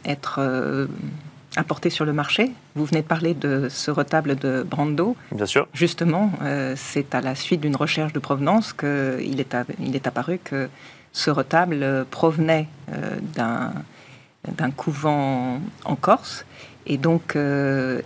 être 0.05 0.37
euh, 0.39 0.87
apportée 1.55 1.89
sur 1.89 2.05
le 2.05 2.13
marché. 2.13 2.51
Vous 2.75 2.85
venez 2.85 3.01
de 3.01 3.07
parler 3.07 3.33
de 3.33 3.67
ce 3.69 3.91
retable 3.91 4.35
de 4.35 4.63
Brando. 4.63 5.15
Bien 5.31 5.45
sûr. 5.45 5.67
Justement, 5.73 6.31
euh, 6.41 6.73
c'est 6.75 7.15
à 7.15 7.21
la 7.21 7.35
suite 7.35 7.61
d'une 7.61 7.75
recherche 7.75 8.13
de 8.13 8.19
provenance 8.19 8.73
qu'il 8.73 9.39
est, 9.39 9.55
il 9.79 9.95
est 9.95 10.07
apparu 10.07 10.39
que 10.43 10.69
ce 11.13 11.31
retable 11.31 12.05
provenait 12.11 12.67
euh, 12.93 13.17
d'un 13.35 14.71
couvent 14.71 15.59
en 15.85 15.95
Corse 15.95 16.45
et 16.87 16.97
donc 16.97 17.37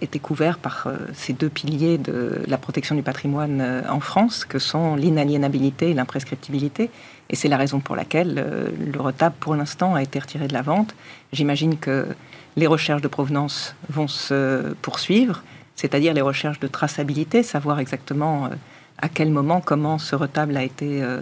était 0.02 0.20
couvert 0.20 0.58
par 0.58 0.88
ces 1.14 1.34
deux 1.34 1.50
piliers 1.50 1.98
de 1.98 2.42
la 2.48 2.58
protection 2.58 2.96
du 2.96 3.04
patrimoine 3.04 3.84
en 3.90 4.00
France, 4.00 4.46
que 4.46 4.58
sont 4.58 4.96
l'inaliénabilité 4.96 5.90
et 5.90 5.94
l'imprescriptibilité. 5.94 6.90
Et 7.30 7.36
c'est 7.36 7.48
la 7.48 7.58
raison 7.58 7.80
pour 7.80 7.96
laquelle 7.96 8.36
euh, 8.38 8.70
le 8.80 9.00
retable, 9.00 9.36
pour 9.40 9.56
l'instant, 9.56 9.96
a 9.96 10.02
été 10.02 10.20
retiré 10.20 10.48
de 10.48 10.54
la 10.54 10.62
vente. 10.62 10.96
J'imagine 11.32 11.78
que 11.78 12.08
les 12.56 12.68
recherches 12.68 13.02
de 13.02 13.08
provenance 13.08 13.76
vont 13.90 14.08
se 14.08 14.74
poursuivre, 14.82 15.44
c'est-à-dire 15.76 16.14
les 16.14 16.22
recherches 16.22 16.60
de 16.60 16.68
traçabilité, 16.68 17.44
savoir 17.44 17.80
exactement 17.80 18.46
euh, 18.46 18.50
à 18.98 19.10
quel 19.10 19.30
moment, 19.30 19.62
comment 19.62 20.00
ce 20.00 20.16
retable 20.16 20.58
a 20.58 20.64
été 20.64 21.04
euh, 21.04 21.22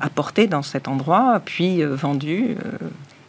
apporté 0.00 0.46
dans 0.46 0.62
cet 0.62 0.88
endroit, 0.88 1.40
puis 1.44 1.84
vendu, 1.84 2.56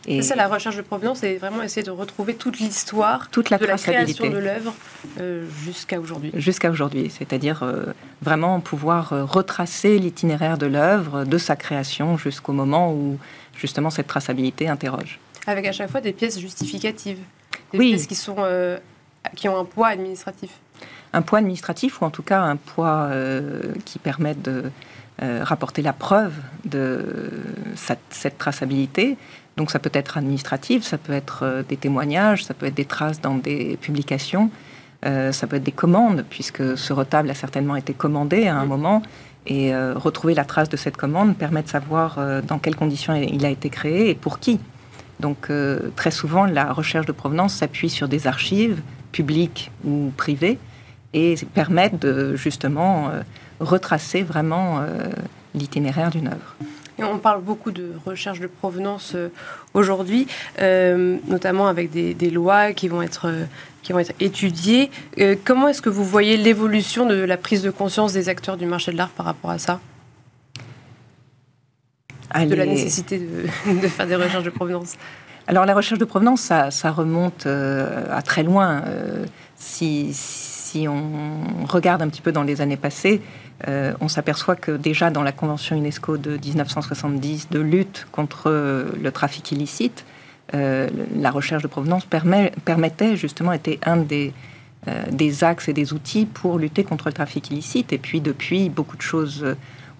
et 0.05 0.21
c'est 0.21 0.35
la 0.35 0.47
recherche 0.47 0.75
de 0.75 0.81
provenance, 0.81 1.19
c'est 1.19 1.37
vraiment 1.37 1.63
essayer 1.63 1.83
de 1.83 1.91
retrouver 1.91 2.35
toute 2.35 2.59
l'histoire 2.59 3.29
toute 3.29 3.49
la 3.49 3.57
de 3.57 3.65
la 3.65 3.77
création 3.77 4.29
de 4.29 4.37
l'œuvre 4.37 4.73
euh, 5.19 5.47
jusqu'à 5.63 5.99
aujourd'hui. 5.99 6.31
Jusqu'à 6.33 6.69
aujourd'hui, 6.69 7.09
c'est-à-dire 7.09 7.63
euh, 7.63 7.85
vraiment 8.21 8.59
pouvoir 8.59 9.13
euh, 9.13 9.23
retracer 9.23 9.97
l'itinéraire 9.99 10.57
de 10.57 10.65
l'œuvre, 10.65 11.23
de 11.23 11.37
sa 11.37 11.55
création 11.55 12.17
jusqu'au 12.17 12.51
moment 12.51 12.93
où 12.93 13.17
justement 13.55 13.89
cette 13.89 14.07
traçabilité 14.07 14.67
interroge. 14.67 15.19
Avec 15.47 15.65
à 15.67 15.71
chaque 15.71 15.89
fois 15.89 16.01
des 16.01 16.13
pièces 16.13 16.39
justificatives, 16.39 17.19
des 17.71 17.77
oui. 17.77 17.89
pièces 17.91 18.07
qui, 18.07 18.15
sont, 18.15 18.37
qui 19.35 19.47
ont 19.47 19.57
un 19.57 19.65
poids 19.65 19.87
administratif. 19.87 20.51
Un 21.13 21.21
poids 21.21 21.39
administratif 21.39 22.01
ou 22.01 22.05
en 22.05 22.09
tout 22.09 22.23
cas 22.23 22.41
un 22.41 22.55
poids 22.55 23.09
qui 23.85 23.99
permet 23.99 24.35
de 24.35 24.71
rapporter 25.19 25.81
la 25.81 25.93
preuve 25.93 26.33
de 26.65 27.29
cette, 27.75 27.99
cette 28.09 28.37
traçabilité 28.37 29.17
donc 29.57 29.69
ça 29.69 29.79
peut 29.79 29.91
être 29.93 30.17
administratif, 30.17 30.83
ça 30.83 30.97
peut 30.97 31.13
être 31.13 31.41
euh, 31.43 31.63
des 31.67 31.77
témoignages, 31.77 32.43
ça 32.43 32.53
peut 32.53 32.65
être 32.65 32.73
des 32.73 32.85
traces 32.85 33.21
dans 33.21 33.35
des 33.35 33.77
publications, 33.77 34.49
euh, 35.05 35.31
ça 35.31 35.47
peut 35.47 35.57
être 35.57 35.63
des 35.63 35.71
commandes, 35.71 36.25
puisque 36.29 36.77
ce 36.77 36.93
retable 36.93 37.29
a 37.29 37.35
certainement 37.35 37.75
été 37.75 37.93
commandé 37.93 38.47
à 38.47 38.55
un 38.55 38.65
moment. 38.65 39.03
Et 39.45 39.75
euh, 39.75 39.93
retrouver 39.95 40.33
la 40.33 40.45
trace 40.45 40.69
de 40.69 40.77
cette 40.77 40.95
commande 40.95 41.35
permet 41.35 41.61
de 41.61 41.67
savoir 41.67 42.17
dans 42.47 42.59
quelles 42.59 42.77
conditions 42.77 43.13
il 43.13 43.45
a 43.45 43.49
été 43.49 43.69
créé 43.69 44.09
et 44.09 44.15
pour 44.15 44.39
qui. 44.39 44.59
Donc 45.19 45.49
très 45.97 46.11
souvent, 46.11 46.45
la 46.45 46.71
recherche 46.71 47.05
de 47.05 47.11
provenance 47.11 47.53
s'appuie 47.53 47.89
sur 47.89 48.07
des 48.07 48.25
archives 48.25 48.81
publiques 49.11 49.69
ou 49.83 50.13
privées 50.15 50.57
et 51.13 51.35
permettent 51.53 52.01
de 52.01 52.37
justement 52.37 53.11
retracer 53.59 54.23
vraiment 54.23 54.81
l'itinéraire 55.53 56.09
d'une 56.09 56.27
œuvre 56.27 56.55
on 56.99 57.17
parle 57.17 57.41
beaucoup 57.41 57.71
de 57.71 57.91
recherche 58.05 58.39
de 58.39 58.47
provenance 58.47 59.13
euh, 59.15 59.29
aujourd'hui, 59.73 60.27
euh, 60.59 61.17
notamment 61.27 61.67
avec 61.67 61.91
des, 61.91 62.29
lois 62.29 62.73
qui 62.73 62.87
vont 62.87 63.01
être, 63.01 63.27
euh, 63.27 63.45
qui 63.81 63.93
vont 63.93 63.99
être 63.99 64.13
étudiées. 64.19 64.91
comment 65.43 65.67
est-ce 65.67 65.81
que 65.81 65.89
vous 65.89 66.05
voyez 66.05 66.37
l'évolution 66.37 67.05
de 67.05 67.15
la 67.15 67.37
prise 67.37 67.61
de 67.61 67.71
conscience 67.71 68.13
des 68.13 68.29
acteurs 68.29 68.57
du 68.57 68.65
marché 68.65 68.91
de 68.91 68.97
l'art 68.97 69.09
par 69.09 69.25
rapport 69.25 69.51
à 69.51 69.57
ça? 69.57 69.79
De 72.35 72.55
la 72.55 72.65
nécessité 72.65 73.19
de, 73.67 73.87
faire 73.87 74.07
des 74.07 74.15
recherches 74.15 74.43
de 74.43 74.49
provenance 74.49 74.95
alors 75.45 75.65
la 75.65 75.75
recherche 75.75 75.99
de 75.99 76.05
provenance, 76.05 76.39
ça, 76.39 76.91
remonte 76.91 77.45
à 77.47 78.21
très 78.21 78.43
loin. 78.43 78.81
si, 79.57 80.11
si 80.13 80.87
on 80.87 81.65
regarde 81.67 82.01
un 82.01 82.07
petit 82.07 82.21
peu 82.21 82.31
dans 82.31 82.43
les 82.43 82.61
années 82.61 82.77
passées, 82.77 83.21
euh, 83.67 83.93
on 84.01 84.07
s'aperçoit 84.07 84.55
que 84.55 84.71
déjà 84.71 85.09
dans 85.09 85.23
la 85.23 85.31
Convention 85.31 85.75
UNESCO 85.75 86.17
de 86.17 86.37
1970 86.37 87.49
de 87.49 87.59
lutte 87.59 88.07
contre 88.11 88.49
le 89.01 89.11
trafic 89.11 89.51
illicite, 89.51 90.05
euh, 90.53 90.89
la 91.15 91.31
recherche 91.31 91.63
de 91.63 91.67
provenance 91.67 92.05
permettait 92.05 93.15
justement, 93.15 93.53
était 93.53 93.79
un 93.85 93.97
des, 93.97 94.33
euh, 94.87 95.03
des 95.11 95.43
axes 95.43 95.69
et 95.69 95.73
des 95.73 95.93
outils 95.93 96.25
pour 96.25 96.59
lutter 96.59 96.83
contre 96.83 97.07
le 97.07 97.13
trafic 97.13 97.49
illicite. 97.51 97.93
Et 97.93 97.97
puis 97.97 98.21
depuis, 98.21 98.69
beaucoup 98.69 98.97
de 98.97 99.01
choses 99.01 99.45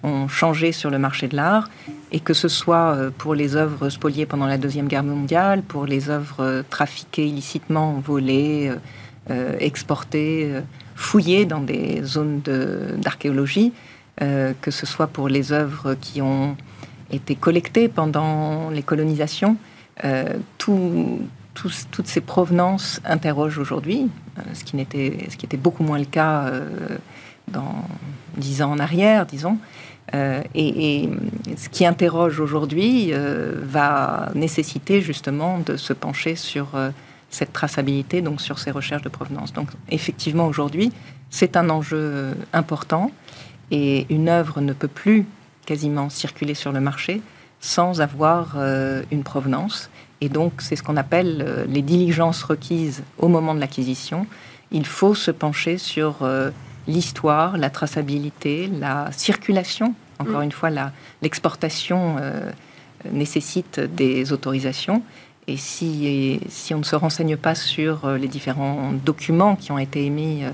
ont 0.02 0.28
changé 0.28 0.72
sur 0.72 0.90
le 0.90 0.98
marché 0.98 1.28
de 1.28 1.36
l'art, 1.36 1.70
et 2.12 2.20
que 2.20 2.34
ce 2.34 2.46
soit 2.46 2.94
pour 3.16 3.34
les 3.34 3.56
œuvres 3.56 3.88
spoliées 3.88 4.26
pendant 4.26 4.44
la 4.44 4.58
Deuxième 4.58 4.86
Guerre 4.86 5.02
mondiale, 5.02 5.62
pour 5.62 5.86
les 5.86 6.10
œuvres 6.10 6.62
trafiquées 6.68 7.26
illicitement, 7.26 8.02
volées, 8.04 8.70
exportées 9.60 10.60
fouillées 10.94 11.44
dans 11.44 11.60
des 11.60 12.02
zones 12.02 12.40
d'archéologie, 12.96 13.72
euh, 14.22 14.52
que 14.60 14.70
ce 14.70 14.86
soit 14.86 15.08
pour 15.08 15.28
les 15.28 15.52
œuvres 15.52 15.94
qui 15.94 16.22
ont 16.22 16.56
été 17.10 17.34
collectées 17.34 17.88
pendant 17.88 18.70
les 18.70 18.82
colonisations. 18.82 19.56
Euh, 20.04 20.38
toutes 20.58 22.06
ces 22.06 22.20
provenances 22.20 23.00
interrogent 23.04 23.58
aujourd'hui, 23.58 24.08
euh, 24.38 24.42
ce 24.52 24.64
qui 24.64 24.80
était 24.80 25.56
beaucoup 25.56 25.82
moins 25.82 25.98
le 25.98 26.04
cas 26.04 26.50
dans 27.48 27.84
dix 28.36 28.62
ans 28.62 28.72
en 28.72 28.78
arrière, 28.78 29.26
disons. 29.26 29.58
et, 30.12 31.08
ce 31.56 31.68
qui 31.68 31.84
interroge 31.84 32.38
aujourd'hui 32.38 33.12
va 33.62 34.30
nécessiter 34.34 35.00
justement 35.00 35.58
de 35.58 35.76
se 35.76 35.92
pencher 35.92 36.36
sur 36.36 36.68
cette 37.34 37.52
traçabilité, 37.52 38.22
donc 38.22 38.40
sur 38.40 38.58
ces 38.58 38.70
recherches 38.70 39.02
de 39.02 39.08
provenance. 39.08 39.52
Donc 39.52 39.68
effectivement, 39.90 40.46
aujourd'hui, 40.46 40.92
c'est 41.30 41.56
un 41.56 41.68
enjeu 41.68 42.36
important 42.52 43.10
et 43.70 44.06
une 44.08 44.28
œuvre 44.28 44.60
ne 44.60 44.72
peut 44.72 44.88
plus 44.88 45.26
quasiment 45.66 46.08
circuler 46.10 46.54
sur 46.54 46.72
le 46.72 46.80
marché 46.80 47.22
sans 47.60 48.00
avoir 48.00 48.54
euh, 48.56 49.02
une 49.10 49.22
provenance. 49.22 49.90
Et 50.20 50.28
donc, 50.28 50.52
c'est 50.58 50.76
ce 50.76 50.82
qu'on 50.82 50.96
appelle 50.96 51.42
euh, 51.46 51.64
les 51.66 51.82
diligences 51.82 52.42
requises 52.42 53.02
au 53.18 53.28
moment 53.28 53.54
de 53.54 53.60
l'acquisition. 53.60 54.26
Il 54.70 54.86
faut 54.86 55.14
se 55.14 55.30
pencher 55.30 55.78
sur 55.78 56.22
euh, 56.22 56.50
l'histoire, 56.86 57.56
la 57.56 57.70
traçabilité, 57.70 58.68
la 58.68 59.10
circulation. 59.12 59.94
Encore 60.18 60.40
mm. 60.40 60.44
une 60.44 60.52
fois, 60.52 60.70
l'exportation 61.22 62.16
nécessite 63.10 63.80
des 63.80 64.32
autorisations. 64.32 65.02
Et 65.46 65.56
si, 65.56 66.40
si 66.48 66.74
on 66.74 66.78
ne 66.78 66.84
se 66.84 66.96
renseigne 66.96 67.36
pas 67.36 67.54
sur 67.54 68.04
euh, 68.04 68.16
les 68.16 68.28
différents 68.28 68.92
documents 68.92 69.56
qui 69.56 69.72
ont 69.72 69.78
été 69.78 70.04
émis 70.04 70.42
euh, 70.42 70.50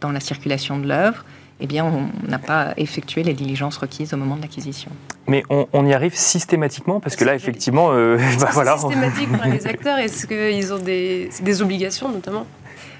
dans 0.00 0.12
la 0.12 0.20
circulation 0.20 0.78
de 0.78 0.86
l'œuvre, 0.86 1.24
eh 1.60 1.66
bien, 1.66 1.84
on 1.84 2.28
n'a 2.28 2.38
pas 2.38 2.74
effectué 2.76 3.22
les 3.22 3.32
diligences 3.32 3.76
requises 3.78 4.12
au 4.12 4.16
moment 4.16 4.36
de 4.36 4.42
l'acquisition. 4.42 4.90
Mais 5.28 5.42
on, 5.48 5.86
y 5.86 5.94
arrive 5.94 6.14
systématiquement 6.14 7.00
Parce 7.00 7.16
que 7.16 7.24
là, 7.24 7.34
effectivement, 7.34 7.92
euh, 7.92 8.18
bah, 8.40 8.50
voilà. 8.52 8.76
systématique 8.76 9.32
pour 9.32 9.44
les 9.44 9.66
acteurs 9.66 9.98
Est-ce 9.98 10.26
qu'ils 10.26 10.74
ont 10.74 10.78
des, 10.78 11.30
des, 11.40 11.62
obligations, 11.62 12.10
notamment? 12.10 12.46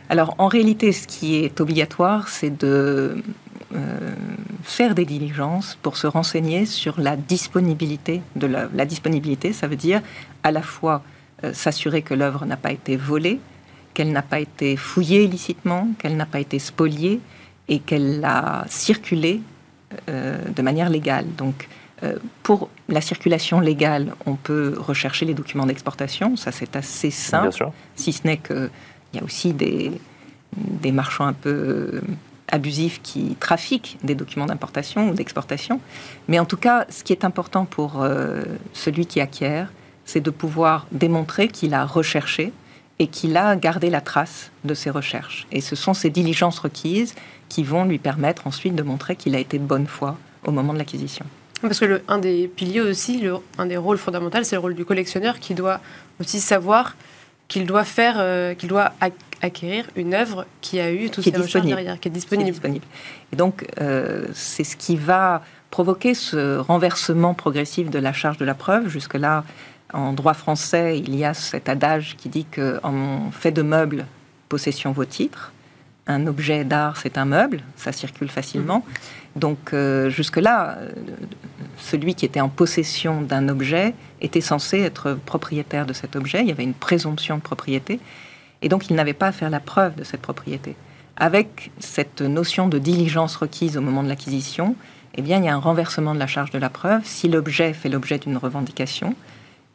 Alors, 0.09 0.35
en 0.39 0.49
réalité, 0.49 0.93
ce 0.93 1.07
qui 1.07 1.37
est 1.37 1.61
obligatoire, 1.61 2.29
c'est 2.29 2.57
de 2.57 3.23
faire 4.63 4.95
des 4.95 5.05
diligences 5.05 5.77
pour 5.83 5.97
se 5.97 6.07
renseigner 6.07 6.65
sur 6.65 7.01
la 7.01 7.17
disponibilité 7.17 8.23
de 8.37 8.47
l'œuvre. 8.47 8.71
La 8.75 8.85
disponibilité, 8.85 9.53
ça 9.53 9.67
veut 9.67 9.77
dire 9.77 10.01
à 10.45 10.53
la 10.53 10.63
fois 10.63 11.03
euh, 11.03 11.15
s'assurer 11.53 12.03
que 12.03 12.15
l'œuvre 12.15 12.47
n'a 12.47 12.57
pas 12.57 12.73
été 12.73 12.97
volée, 12.97 13.41
qu'elle 13.95 14.13
n'a 14.13 14.23
pas 14.23 14.41
été 14.41 14.77
fouillée 14.77 15.25
illicitement, 15.25 15.89
qu'elle 15.99 16.17
n'a 16.17 16.27
pas 16.27 16.41
été 16.41 16.59
spoliée 16.59 17.21
et 17.69 17.79
qu'elle 17.79 18.23
a 18.25 18.65
circulé 18.69 19.41
euh, 20.09 20.37
de 20.55 20.63
manière 20.63 20.91
légale. 20.91 21.27
Donc, 21.39 21.69
euh, 22.03 22.17
pour 22.43 22.69
la 22.89 23.01
circulation 23.01 23.61
légale, 23.61 24.15
on 24.27 24.35
peut 24.35 24.75
rechercher 24.77 25.25
les 25.25 25.35
documents 25.35 25.65
d'exportation. 25.65 26.37
Ça, 26.37 26.53
c'est 26.53 26.77
assez 26.77 27.11
simple. 27.11 27.71
Si 27.95 28.13
ce 28.13 28.27
n'est 28.27 28.39
qu'il 28.39 28.71
y 29.15 29.19
a 29.19 29.23
aussi 29.23 29.55
des, 29.55 29.93
des 30.57 30.93
marchands 30.93 31.27
un 31.27 31.33
peu 31.33 32.03
abusifs 32.49 33.01
qui 33.03 33.37
trafiquent 33.41 33.97
des 34.03 34.15
documents 34.15 34.47
d'importation 34.47 35.09
ou 35.09 35.15
d'exportation. 35.15 35.81
Mais 36.29 36.39
en 36.39 36.45
tout 36.45 36.59
cas, 36.59 36.85
ce 36.91 37.03
qui 37.03 37.13
est 37.13 37.25
important 37.25 37.65
pour 37.65 38.07
celui 38.75 39.07
qui 39.07 39.21
acquiert, 39.21 39.73
c'est 40.05 40.21
de 40.21 40.31
pouvoir 40.31 40.87
démontrer 40.93 41.49
qu'il 41.49 41.75
a 41.75 41.85
recherché 41.85 42.53
et 42.99 43.07
qu'il 43.09 43.37
a 43.37 43.57
gardé 43.57 43.91
la 43.91 44.01
trace 44.01 44.51
de 44.65 44.75
ses 44.75 44.91
recherches. 44.91 45.47
Et 45.51 45.61
ce 45.61 45.77
sont 45.77 45.95
ces 45.95 46.11
diligences 46.11 46.59
requises 46.59 47.15
qui 47.49 47.65
vont 47.65 47.85
lui 47.85 47.99
permettre 47.99 48.47
ensuite 48.47 48.75
de 48.75 48.83
montrer 48.83 49.17
qu'il 49.17 49.35
a 49.35 49.39
été 49.39 49.59
de 49.59 49.65
bonne 49.65 49.87
foi 49.87 50.17
au 50.45 50.53
moment 50.53 50.73
de 50.73 50.79
l'acquisition. 50.79 51.25
Parce 51.61 51.81
que 51.81 51.85
le, 51.87 52.03
un 52.09 52.19
des 52.19 52.47
piliers 52.47 52.83
aussi, 52.83 53.21
le, 53.21 53.37
un 53.59 53.67
des 53.67 53.77
rôles 53.77 53.99
fondamentaux, 53.99 54.43
c'est 54.43 54.57
le 54.57 54.61
rôle 54.61 54.75
du 54.75 54.85
collectionneur 54.85 55.41
qui 55.41 55.55
doit 55.55 55.81
aussi 56.21 56.41
savoir 56.41 56.97
qu'il 57.49 57.67
doit 57.67 57.85
faire, 57.85 58.17
euh, 58.19 58.55
qu'il 58.55 58.69
doit 58.69 58.93
acquérir 59.41 59.87
une 59.97 60.15
œuvre 60.15 60.47
qui 60.61 60.81
a 60.81 60.93
eu 60.93 61.11
toutes 61.11 61.25
ces 61.25 61.31
recherches 61.31 61.67
derrière, 61.67 61.99
qui 62.01 62.09
est 62.09 62.11
disponible. 62.11 62.51
disponible. 62.51 62.85
Et 63.33 63.37
donc, 63.37 63.67
euh, 63.81 64.27
c'est 64.33 64.65
ce 64.65 64.77
qui 64.77 64.97
va 64.97 65.43
provoquer 65.71 66.15
ce 66.15 66.59
renversement 66.59 67.35
progressif 67.35 67.91
de 67.91 67.99
la 67.99 68.13
charge 68.13 68.39
de 68.39 68.45
la 68.45 68.55
preuve. 68.55 68.89
Jusque-là, 68.89 69.45
en 69.93 70.13
droit 70.13 70.35
français, 70.35 70.99
il 70.99 71.15
y 71.15 71.25
a 71.25 71.35
cet 71.35 71.69
adage 71.69 72.17
qui 72.17 72.29
dit 72.29 72.47
qu'en 72.47 73.31
fait 73.31 73.53
de 73.53 73.63
meubles, 73.63 74.07
possession 74.49 74.93
vaut 74.93 75.05
titre. 75.05 75.53
Un 76.07 76.27
objet 76.27 76.65
d'art, 76.65 76.97
c'est 76.99 77.17
un 77.17 77.25
meuble, 77.25 77.63
ça 77.77 77.93
circule 77.93 78.29
facilement. 78.29 78.85
Donc 79.37 79.73
euh, 79.73 80.11
jusque-là, 80.11 80.77
euh, 80.79 80.93
celui 81.79 82.15
qui 82.15 82.25
était 82.25 82.41
en 82.41 82.51
possession 82.51 83.23
d'un 83.23 83.49
objet 83.49 83.95
était 84.21 84.43
censé 84.43 84.81
être 84.81 85.19
propriétaire 85.25 85.87
de 85.87 85.93
cet 85.93 86.15
objet. 86.15 86.41
Il 86.43 86.49
y 86.49 86.53
avait 86.53 86.65
une 86.65 86.75
présomption 86.75 87.37
de 87.37 87.43
propriété. 87.43 88.01
Et 88.61 88.69
donc 88.69 88.91
il 88.91 88.97
n'avait 88.97 89.15
pas 89.15 89.29
à 89.29 89.33
faire 89.33 89.51
la 89.51 89.61
preuve 89.61 89.95
de 89.95 90.05
cette 90.05 90.21
propriété. 90.21 90.77
Avec 91.17 91.71
cette 91.79 92.21
notion 92.21 92.69
de 92.69 92.79
diligence 92.79 93.37
requise 93.37 93.77
au 93.77 93.81
moment 93.81 94.03
de 94.03 94.09
l'acquisition, 94.09 94.75
eh 95.17 95.23
bien, 95.23 95.39
il 95.39 95.45
y 95.45 95.49
a 95.49 95.55
un 95.55 95.59
renversement 95.59 96.13
de 96.13 96.19
la 96.19 96.27
charge 96.27 96.51
de 96.51 96.59
la 96.59 96.71
preuve. 96.71 97.03
Si 97.05 97.29
l'objet 97.29 97.73
fait 97.73 97.89
l'objet 97.89 98.19
d'une 98.19 98.37
revendication, 98.37 99.15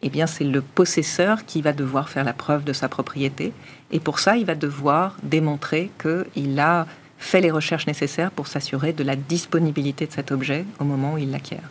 eh 0.02 0.10
bien, 0.10 0.28
c'est 0.28 0.46
le 0.46 0.62
possesseur 0.62 1.46
qui 1.46 1.62
va 1.62 1.74
devoir 1.74 2.10
faire 2.10 2.24
la 2.24 2.34
preuve 2.34 2.64
de 2.64 2.74
sa 2.74 2.88
propriété. 2.88 3.52
Et 3.92 4.00
pour 4.00 4.20
ça, 4.20 4.38
il 4.38 4.46
va 4.46 4.56
devoir 4.56 5.18
démontrer 5.24 5.92
qu'il 6.02 6.60
a 6.60 6.88
fait 7.18 7.42
les 7.42 7.52
recherches 7.52 7.86
nécessaires 7.86 8.32
pour 8.32 8.48
s'assurer 8.48 8.94
de 8.94 9.04
la 9.04 9.18
disponibilité 9.18 10.08
de 10.08 10.12
cet 10.14 10.32
objet 10.32 10.66
au 10.80 10.86
moment 10.86 11.14
où 11.14 11.18
il 11.18 11.32
l'acquiert. 11.32 11.70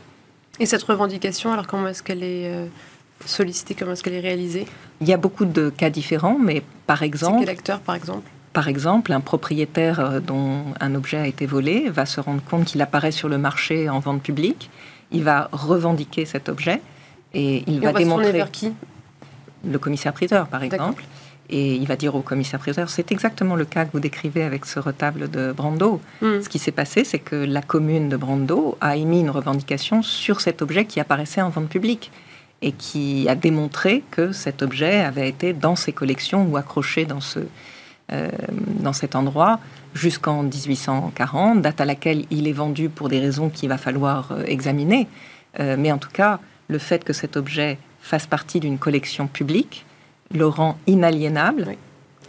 Et 0.60 0.66
cette 0.66 0.82
revendication, 0.82 1.52
alors 1.52 1.66
comment 1.66 1.88
est-ce 1.88 2.02
qu'elle 2.02 2.22
est 2.22 2.52
euh, 2.52 2.66
sollicitée, 3.24 3.74
comment 3.74 3.92
est-ce 3.92 4.02
qu'elle 4.02 4.14
est 4.14 4.20
réalisée? 4.20 4.66
Il 5.00 5.08
y 5.08 5.14
a 5.14 5.16
beaucoup 5.16 5.46
de 5.46 5.70
cas 5.70 5.88
différents, 5.88 6.38
mais 6.38 6.62
par 6.86 7.02
exemple... 7.02 7.40
Quel 7.40 7.48
acteur, 7.48 7.80
par 7.80 7.94
exemple? 7.94 8.28
Par 8.52 8.68
exemple, 8.68 9.12
un 9.12 9.20
propriétaire 9.20 10.00
euh, 10.00 10.20
dont 10.20 10.64
un 10.80 10.94
objet 10.94 11.16
a 11.16 11.26
été 11.26 11.46
volé 11.46 11.88
va 11.88 12.04
se 12.04 12.20
rendre 12.20 12.42
compte 12.42 12.66
qu'il 12.66 12.82
apparaît 12.82 13.12
sur 13.12 13.30
le 13.30 13.38
marché 13.38 13.88
en 13.88 14.00
vente 14.00 14.22
publique. 14.22 14.68
Il 15.12 15.24
va 15.24 15.48
revendiquer 15.52 16.26
cet 16.26 16.50
objet 16.50 16.82
et 17.34 17.64
il 17.66 17.80
va, 17.80 17.92
démontrer. 17.92 18.32
vers 18.32 18.50
qui? 18.50 18.72
Le 19.68 19.78
commissaire-priseur, 19.78 20.46
par 20.48 20.62
exemple. 20.62 21.04
Et 21.50 21.76
il 21.76 21.86
va 21.86 21.96
dire 21.96 22.14
au 22.14 22.20
commissaire-priseur, 22.20 22.90
c'est 22.90 23.10
exactement 23.10 23.56
le 23.56 23.64
cas 23.64 23.86
que 23.86 23.92
vous 23.92 24.00
décrivez 24.00 24.42
avec 24.42 24.66
ce 24.66 24.78
retable 24.78 25.30
de 25.30 25.52
Brando. 25.52 26.00
Hmm. 26.20 26.42
Ce 26.42 26.48
qui 26.48 26.58
s'est 26.58 26.72
passé, 26.72 27.04
c'est 27.04 27.18
que 27.18 27.36
la 27.36 27.62
commune 27.62 28.10
de 28.10 28.16
Brando 28.18 28.76
a 28.82 28.96
émis 28.96 29.20
une 29.20 29.30
revendication 29.30 30.02
sur 30.02 30.42
cet 30.42 30.60
objet 30.60 30.84
qui 30.84 31.00
apparaissait 31.00 31.40
en 31.40 31.48
vente 31.48 31.68
publique 31.68 32.10
et 32.60 32.72
qui 32.72 33.26
a 33.28 33.34
démontré 33.34 34.02
que 34.10 34.32
cet 34.32 34.62
objet 34.62 35.00
avait 35.00 35.28
été 35.28 35.52
dans 35.52 35.76
ses 35.76 35.92
collections 35.92 36.46
ou 36.46 36.56
accroché 36.56 37.06
dans, 37.06 37.20
ce, 37.20 37.40
euh, 38.12 38.30
dans 38.80 38.92
cet 38.92 39.14
endroit 39.16 39.58
jusqu'en 39.94 40.42
1840, 40.42 41.62
date 41.62 41.80
à 41.80 41.84
laquelle 41.84 42.24
il 42.30 42.46
est 42.46 42.52
vendu 42.52 42.88
pour 42.88 43.08
des 43.08 43.20
raisons 43.20 43.48
qu'il 43.48 43.68
va 43.68 43.78
falloir 43.78 44.32
euh, 44.32 44.42
examiner. 44.44 45.06
Euh, 45.60 45.76
mais 45.78 45.92
en 45.92 45.98
tout 45.98 46.10
cas, 46.12 46.40
le 46.68 46.78
fait 46.78 47.04
que 47.04 47.12
cet 47.12 47.36
objet 47.36 47.78
fasse 48.00 48.26
partie 48.26 48.60
d'une 48.60 48.78
collection 48.78 49.26
publique 49.26 49.84
le 50.34 50.46
rend 50.46 50.76
inaliénable, 50.86 51.76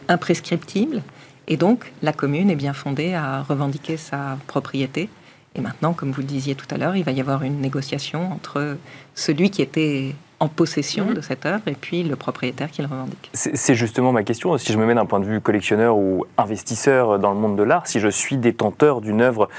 imprescriptible, 0.07 1.01
et 1.47 1.57
donc 1.57 1.91
la 2.01 2.13
commune 2.13 2.49
est 2.49 2.55
bien 2.55 2.73
fondée 2.73 3.13
à 3.13 3.41
revendiquer 3.41 3.97
sa 3.97 4.37
propriété. 4.47 5.09
Et 5.55 5.61
maintenant, 5.61 5.93
comme 5.93 6.11
vous 6.11 6.21
le 6.21 6.27
disiez 6.27 6.55
tout 6.55 6.67
à 6.69 6.77
l'heure, 6.77 6.95
il 6.95 7.03
va 7.03 7.11
y 7.11 7.19
avoir 7.19 7.43
une 7.43 7.59
négociation 7.59 8.31
entre 8.31 8.77
celui 9.15 9.49
qui 9.49 9.61
était 9.61 10.15
en 10.39 10.47
possession 10.47 11.07
mhm. 11.07 11.15
de 11.15 11.21
cette 11.21 11.45
œuvre 11.45 11.63
et 11.67 11.73
puis 11.73 12.03
le 12.03 12.15
propriétaire 12.15 12.71
qui 12.71 12.81
le 12.81 12.87
revendique. 12.87 13.29
C'est 13.33 13.75
justement 13.75 14.13
ma 14.13 14.23
question. 14.23 14.57
Si 14.57 14.71
je 14.71 14.77
me 14.77 14.85
mets 14.85 14.95
d'un 14.95 15.05
point 15.05 15.19
de 15.19 15.25
vue 15.25 15.41
collectionneur 15.41 15.97
ou 15.97 16.25
investisseur 16.37 17.19
dans 17.19 17.33
le 17.33 17.39
monde 17.39 17.57
de 17.57 17.63
l'art, 17.63 17.87
si 17.87 17.99
je 17.99 18.07
suis 18.07 18.37
détenteur 18.37 19.01
d'une 19.01 19.21
œuvre 19.21 19.49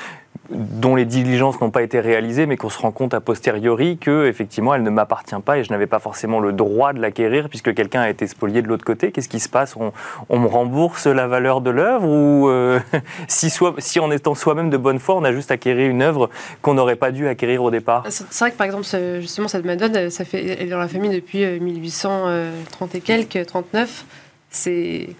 dont 0.50 0.96
les 0.96 1.04
diligences 1.04 1.60
n'ont 1.60 1.70
pas 1.70 1.82
été 1.82 2.00
réalisées, 2.00 2.46
mais 2.46 2.56
qu'on 2.56 2.70
se 2.70 2.78
rend 2.78 2.90
compte 2.90 3.14
a 3.14 3.20
posteriori 3.20 3.98
que 3.98 4.26
effectivement 4.26 4.74
elle 4.74 4.82
ne 4.82 4.90
m'appartient 4.90 5.40
pas 5.44 5.58
et 5.58 5.64
je 5.64 5.70
n'avais 5.70 5.86
pas 5.86 6.00
forcément 6.00 6.40
le 6.40 6.52
droit 6.52 6.92
de 6.92 7.00
l'acquérir 7.00 7.48
puisque 7.48 7.72
quelqu'un 7.72 8.00
a 8.00 8.10
été 8.10 8.26
spolié 8.26 8.60
de 8.62 8.66
l'autre 8.66 8.84
côté. 8.84 9.12
Qu'est-ce 9.12 9.28
qui 9.28 9.40
se 9.40 9.48
passe? 9.48 9.76
On, 9.76 10.38
me 10.40 10.46
rembourse 10.46 11.06
la 11.06 11.26
valeur 11.26 11.60
de 11.60 11.70
l'œuvre 11.70 12.08
ou 12.08 12.48
euh, 12.48 12.80
si, 13.28 14.00
en 14.00 14.10
étant 14.10 14.34
soi-même 14.34 14.70
de 14.70 14.76
bonne 14.76 14.98
foi, 14.98 15.16
on 15.16 15.24
a 15.24 15.32
juste 15.32 15.50
acquéri 15.50 15.86
une 15.86 16.02
œuvre 16.02 16.30
qu'on 16.62 16.74
n'aurait 16.74 16.96
pas 16.96 17.12
dû 17.12 17.28
acquérir 17.28 17.62
au 17.62 17.70
départ? 17.70 18.04
C'est 18.08 18.38
vrai 18.38 18.50
que 18.50 18.56
par 18.56 18.66
exemple, 18.66 18.86
justement 19.20 19.48
cette 19.48 19.64
Madone, 19.64 20.10
ça 20.10 20.24
fait, 20.24 20.44
elle 20.44 20.66
est 20.66 20.70
dans 20.70 20.78
la 20.78 20.88
famille 20.88 21.10
depuis 21.10 21.44
1830 21.60 22.94
et 22.94 23.00
quelques, 23.00 23.46
39. 23.46 24.04
C'est 24.50 25.10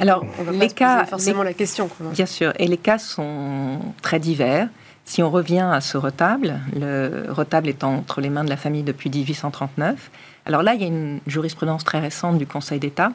alors, 0.00 0.24
les 0.52 0.68
cas, 0.68 1.04
forcément 1.06 1.42
la 1.42 1.54
question. 1.54 1.88
Bien 2.12 2.26
sûr, 2.26 2.52
et 2.58 2.66
les 2.66 2.76
cas 2.76 2.98
sont 2.98 3.78
très 4.02 4.18
divers. 4.18 4.68
Si 5.04 5.22
on 5.22 5.30
revient 5.30 5.66
à 5.72 5.80
ce 5.80 5.96
retable, 5.96 6.60
le 6.78 7.26
retable 7.30 7.68
étant 7.68 7.94
entre 7.94 8.20
les 8.20 8.28
mains 8.28 8.44
de 8.44 8.50
la 8.50 8.58
famille 8.58 8.82
depuis 8.82 9.08
1839, 9.08 10.10
alors 10.44 10.62
là, 10.62 10.74
il 10.74 10.80
y 10.82 10.84
a 10.84 10.88
une 10.88 11.20
jurisprudence 11.26 11.84
très 11.84 12.00
récente 12.00 12.36
du 12.38 12.46
Conseil 12.46 12.78
d'État 12.78 13.12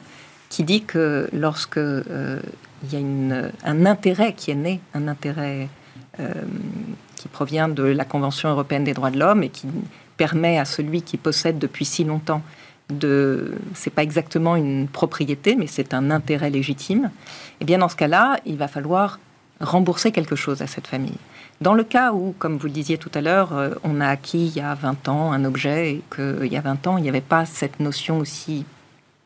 qui 0.48 0.64
dit 0.64 0.82
que 0.82 1.28
lorsque 1.32 1.78
euh, 1.78 2.40
il 2.82 2.92
y 2.92 2.96
a 2.96 2.98
une, 2.98 3.50
un 3.64 3.86
intérêt 3.86 4.32
qui 4.32 4.50
est 4.50 4.56
né, 4.56 4.80
un 4.94 5.08
intérêt 5.08 5.68
euh, 6.20 6.32
qui 7.16 7.28
provient 7.28 7.68
de 7.68 7.84
la 7.84 8.04
Convention 8.04 8.48
européenne 8.48 8.84
des 8.84 8.94
droits 8.94 9.10
de 9.10 9.18
l'homme 9.18 9.42
et 9.42 9.48
qui 9.48 9.66
permet 10.16 10.58
à 10.58 10.64
celui 10.64 11.02
qui 11.02 11.16
possède 11.16 11.58
depuis 11.58 11.84
si 11.84 12.04
longtemps 12.04 12.42
de, 12.90 13.54
c'est 13.74 13.90
pas 13.90 14.02
exactement 14.02 14.56
une 14.56 14.88
propriété, 14.88 15.56
mais 15.56 15.66
c'est 15.66 15.94
un 15.94 16.10
intérêt 16.10 16.50
légitime, 16.50 17.04
et 17.04 17.56
eh 17.60 17.64
bien 17.64 17.78
dans 17.78 17.88
ce 17.88 17.96
cas-là, 17.96 18.38
il 18.44 18.56
va 18.56 18.68
falloir 18.68 19.18
rembourser 19.60 20.12
quelque 20.12 20.36
chose 20.36 20.62
à 20.62 20.66
cette 20.66 20.86
famille. 20.86 21.18
Dans 21.60 21.74
le 21.74 21.84
cas 21.84 22.12
où, 22.12 22.34
comme 22.38 22.56
vous 22.56 22.66
le 22.66 22.72
disiez 22.72 22.98
tout 22.98 23.10
à 23.14 23.20
l'heure, 23.20 23.56
euh, 23.56 23.70
on 23.84 24.00
a 24.00 24.08
acquis 24.08 24.46
il 24.46 24.56
y 24.56 24.60
a 24.60 24.74
20 24.74 25.08
ans 25.08 25.32
un 25.32 25.44
objet 25.44 25.92
et 25.92 26.02
qu'il 26.14 26.52
y 26.52 26.56
a 26.56 26.60
20 26.60 26.86
ans, 26.86 26.98
il 26.98 27.02
n'y 27.02 27.08
avait 27.08 27.20
pas 27.20 27.46
cette 27.46 27.80
notion 27.80 28.18
aussi 28.18 28.66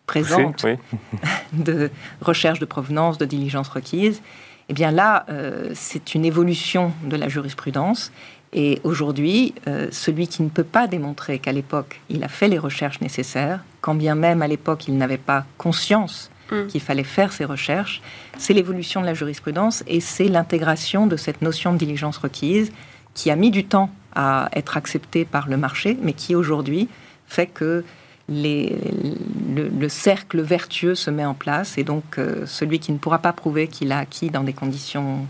présente 0.07 0.65
de 1.53 1.91
recherche 2.21 2.59
de 2.59 2.65
provenance, 2.65 3.19
de 3.19 3.25
diligence 3.25 3.69
requise, 3.69 4.23
eh 4.69 4.75
bien 4.75 4.91
là, 4.91 5.25
euh, 5.31 5.71
c'est 5.75 6.15
une 6.15 6.25
évolution 6.25 6.93
de 7.05 7.17
la 7.17 7.29
jurisprudence 7.29 8.12
et 8.52 8.81
aujourd'hui, 8.83 9.55
euh, 9.67 9.88
celui 9.90 10.26
qui 10.26 10.43
ne 10.43 10.49
peut 10.49 10.64
pas 10.64 10.87
démontrer 10.87 11.38
qu'à 11.38 11.52
l'époque, 11.52 12.00
il 12.09 12.25
a 12.25 12.28
fait 12.28 12.49
les 12.49 12.59
recherches 12.59 13.00
nécessaires, 13.00 13.62
quand 13.81 13.95
bien 13.95 14.14
même 14.14 14.40
à 14.43 14.49
l'époque, 14.49 14.88
il 14.88 14.97
n'avait 14.97 15.19
pas 15.19 15.45
conscience 15.59 16.31
mm. 16.50 16.67
qu'il 16.69 16.81
fallait 16.81 17.05
faire 17.05 17.33
ces 17.33 17.45
recherches, 17.45 18.00
c'est 18.38 18.55
l'évolution 18.55 19.00
de 19.00 19.07
la 19.07 19.14
jurisprudence 19.14 19.85
et 19.87 20.00
c'est 20.00 20.28
l'intégration 20.28 21.07
de 21.07 21.17
cette 21.17 21.43
notion 21.43 21.73
de 21.75 21.78
diligence 21.78 22.17
requise 22.17 22.73
qui 23.14 23.31
a 23.31 23.37
mis 23.37 23.50
du 23.50 23.64
temps 23.64 23.90
à 24.14 24.49
être 24.55 24.76
acceptée 24.76 25.25
par 25.25 25.49
le 25.49 25.57
marché, 25.57 25.99
mais 26.00 26.12
qui 26.14 26.35
aujourd'hui 26.35 26.88
fait 27.26 27.47
que 27.47 27.85
le, 28.28 29.88
cercle 29.88 30.40
vertueux 30.40 30.95
se 30.95 31.11
met 31.11 31.25
en 31.25 31.35
place 31.35 31.78
et 31.78 31.85
donc 31.85 32.19
euh, 32.19 32.45
celui 32.47 32.78
qui 32.78 32.93
ne 32.93 32.99
pourra 32.99 33.19
pas 33.19 33.33
prouver 33.33 33.69
qu'il 33.69 33.90
a 33.93 33.99
acquis 33.99 34.31
dans 34.31 34.45
des 34.45 34.52
conditions 34.52 35.26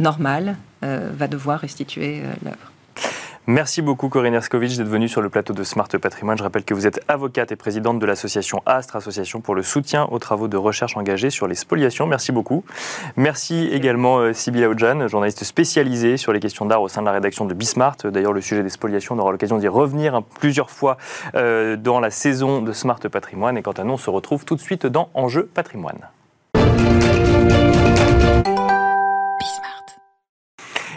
normales 0.00 0.56
va 0.84 1.28
devoir 1.28 1.60
restituer 1.60 2.20
euh, 2.22 2.32
l'œuvre. 2.44 2.70
Merci 3.46 3.82
beaucoup 3.82 4.08
Corinne 4.08 4.32
Erskovic 4.32 4.74
d'être 4.78 4.88
venue 4.88 5.06
sur 5.06 5.20
le 5.20 5.28
plateau 5.28 5.52
de 5.52 5.64
Smart 5.64 5.86
Patrimoine. 5.86 6.38
Je 6.38 6.42
rappelle 6.42 6.64
que 6.64 6.72
vous 6.72 6.86
êtes 6.86 7.02
avocate 7.08 7.52
et 7.52 7.56
présidente 7.56 7.98
de 7.98 8.06
l'association 8.06 8.62
ASTRE, 8.64 8.96
association 8.96 9.42
pour 9.42 9.54
le 9.54 9.62
soutien 9.62 10.08
aux 10.10 10.18
travaux 10.18 10.48
de 10.48 10.56
recherche 10.56 10.96
engagés 10.96 11.28
sur 11.28 11.46
les 11.46 11.54
spoliations. 11.54 12.06
Merci 12.06 12.32
beaucoup. 12.32 12.64
Merci 13.16 13.68
également 13.70 14.16
euh, 14.16 14.32
Sybilla 14.32 14.70
Ojan, 14.70 15.08
journaliste 15.08 15.44
spécialisée 15.44 16.16
sur 16.16 16.32
les 16.32 16.40
questions 16.40 16.64
d'art 16.64 16.80
au 16.80 16.88
sein 16.88 17.02
de 17.02 17.06
la 17.06 17.12
rédaction 17.12 17.44
de 17.44 17.52
Bismart. 17.52 17.98
D'ailleurs, 18.04 18.32
le 18.32 18.40
sujet 18.40 18.62
des 18.62 18.70
spoliations, 18.70 19.14
on 19.14 19.18
aura 19.18 19.30
l'occasion 19.32 19.58
d'y 19.58 19.68
revenir 19.68 20.22
plusieurs 20.40 20.70
fois 20.70 20.96
dans 21.34 22.00
la 22.00 22.10
saison 22.10 22.62
de 22.62 22.72
Smart 22.72 22.98
Patrimoine. 22.98 23.58
Et 23.58 23.62
quant 23.62 23.72
à 23.72 23.84
nous, 23.84 23.92
on 23.92 23.98
se 23.98 24.08
retrouve 24.08 24.46
tout 24.46 24.56
de 24.56 24.60
suite 24.60 24.86
dans 24.86 25.10
Enjeu 25.12 25.44
Patrimoine. 25.52 26.00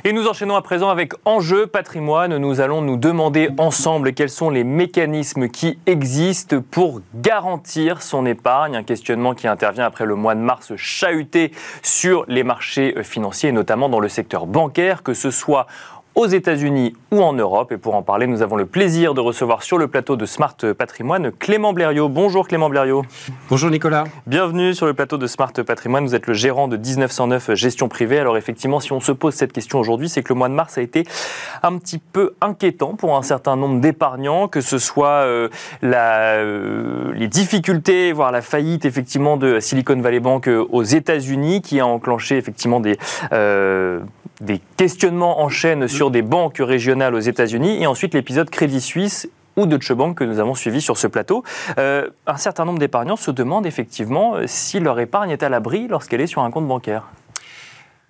Et 0.07 0.13
nous 0.13 0.29
enchaînons 0.29 0.55
à 0.55 0.61
présent 0.61 0.87
avec 0.87 1.11
Enjeu 1.25 1.67
patrimoine. 1.67 2.37
Nous 2.37 2.61
allons 2.61 2.81
nous 2.81 2.95
demander 2.95 3.49
ensemble 3.57 4.13
quels 4.13 4.29
sont 4.29 4.49
les 4.49 4.63
mécanismes 4.63 5.49
qui 5.49 5.79
existent 5.85 6.61
pour 6.71 7.01
garantir 7.13 8.01
son 8.01 8.25
épargne. 8.25 8.77
Un 8.77 8.83
questionnement 8.83 9.33
qui 9.33 9.49
intervient 9.49 9.83
après 9.83 10.05
le 10.05 10.15
mois 10.15 10.33
de 10.33 10.39
mars 10.39 10.73
chahuté 10.77 11.51
sur 11.83 12.23
les 12.29 12.43
marchés 12.43 12.95
financiers, 13.03 13.51
notamment 13.51 13.89
dans 13.89 13.99
le 13.99 14.07
secteur 14.07 14.47
bancaire, 14.47 15.03
que 15.03 15.13
ce 15.13 15.29
soit 15.29 15.67
aux 16.17 16.25
États-Unis 16.25 16.95
ou 17.11 17.21
en 17.21 17.31
Europe. 17.31 17.71
Et 17.71 17.77
pour 17.77 17.93
en 17.93 18.01
parler, 18.01 18.25
nous 18.25 18.41
avons 18.41 18.55
le 18.55 18.65
plaisir 18.65 19.13
de 19.13 19.21
recevoir 19.21 19.61
sur 19.61 19.77
le 19.77 19.87
plateau 19.87 20.15
de 20.15 20.25
Smart 20.25 20.57
Patrimoine 20.75 21.31
Clément 21.31 21.73
Blériot. 21.73 22.09
Bonjour 22.09 22.47
Clément 22.47 22.69
Blériot. 22.69 23.03
Bonjour 23.51 23.69
Nicolas. 23.69 24.05
Bienvenue 24.25 24.73
sur 24.73 24.87
le 24.87 24.95
plateau 24.95 25.19
de 25.19 25.27
Smart 25.27 25.53
Patrimoine. 25.53 26.05
Vous 26.05 26.15
êtes 26.15 26.25
le 26.25 26.33
gérant 26.33 26.67
de 26.67 26.75
1909 26.75 27.53
Gestion 27.53 27.87
Privée. 27.87 28.17
Alors 28.17 28.35
effectivement, 28.35 28.79
si 28.79 28.91
on 28.93 28.99
se 28.99 29.11
pose 29.11 29.35
cette 29.35 29.53
question 29.53 29.79
aujourd'hui, 29.79 30.09
c'est 30.09 30.23
que 30.23 30.29
le 30.29 30.39
mois 30.39 30.49
de 30.49 30.55
mars 30.55 30.79
a 30.79 30.81
été 30.81 31.03
un 31.61 31.77
petit 31.77 31.99
peu 31.99 32.33
inquiétant 32.41 32.95
pour 32.95 33.15
un 33.15 33.21
certain 33.21 33.55
nombre 33.55 33.79
d'épargnants, 33.79 34.47
que 34.47 34.61
ce 34.61 34.79
soit 34.79 35.23
euh, 35.23 35.49
la, 35.83 36.37
euh, 36.37 37.13
les 37.13 37.27
difficultés, 37.27 38.11
voire 38.11 38.31
la 38.31 38.41
faillite 38.41 38.85
effectivement 38.85 39.37
de 39.37 39.59
Silicon 39.59 40.01
Valley 40.01 40.19
Bank 40.19 40.47
euh, 40.47 40.65
aux 40.71 40.83
États-Unis, 40.83 41.61
qui 41.61 41.79
a 41.79 41.85
enclenché 41.85 42.37
effectivement 42.37 42.79
des 42.79 42.97
des 44.41 44.61
questionnements 44.77 45.41
en 45.41 45.49
chaîne 45.49 45.87
sur 45.87 46.11
des 46.11 46.21
banques 46.21 46.59
régionales 46.59 47.15
aux 47.15 47.19
États-Unis, 47.19 47.81
et 47.81 47.87
ensuite 47.87 48.13
l'épisode 48.13 48.49
Crédit 48.49 48.81
Suisse 48.81 49.29
ou 49.55 49.65
Deutsche 49.65 49.91
Bank 49.91 50.17
que 50.17 50.23
nous 50.23 50.39
avons 50.39 50.55
suivi 50.55 50.81
sur 50.81 50.97
ce 50.97 51.07
plateau. 51.07 51.43
Euh, 51.77 52.07
un 52.27 52.37
certain 52.37 52.63
nombre 52.63 52.79
d'épargnants 52.79 53.15
se 53.15 53.31
demandent 53.31 53.65
effectivement 53.65 54.35
euh, 54.35 54.43
si 54.45 54.79
leur 54.79 54.99
épargne 54.99 55.31
est 55.31 55.43
à 55.43 55.49
l'abri 55.49 55.87
lorsqu'elle 55.87 56.21
est 56.21 56.27
sur 56.27 56.43
un 56.43 56.51
compte 56.51 56.67
bancaire. 56.67 57.09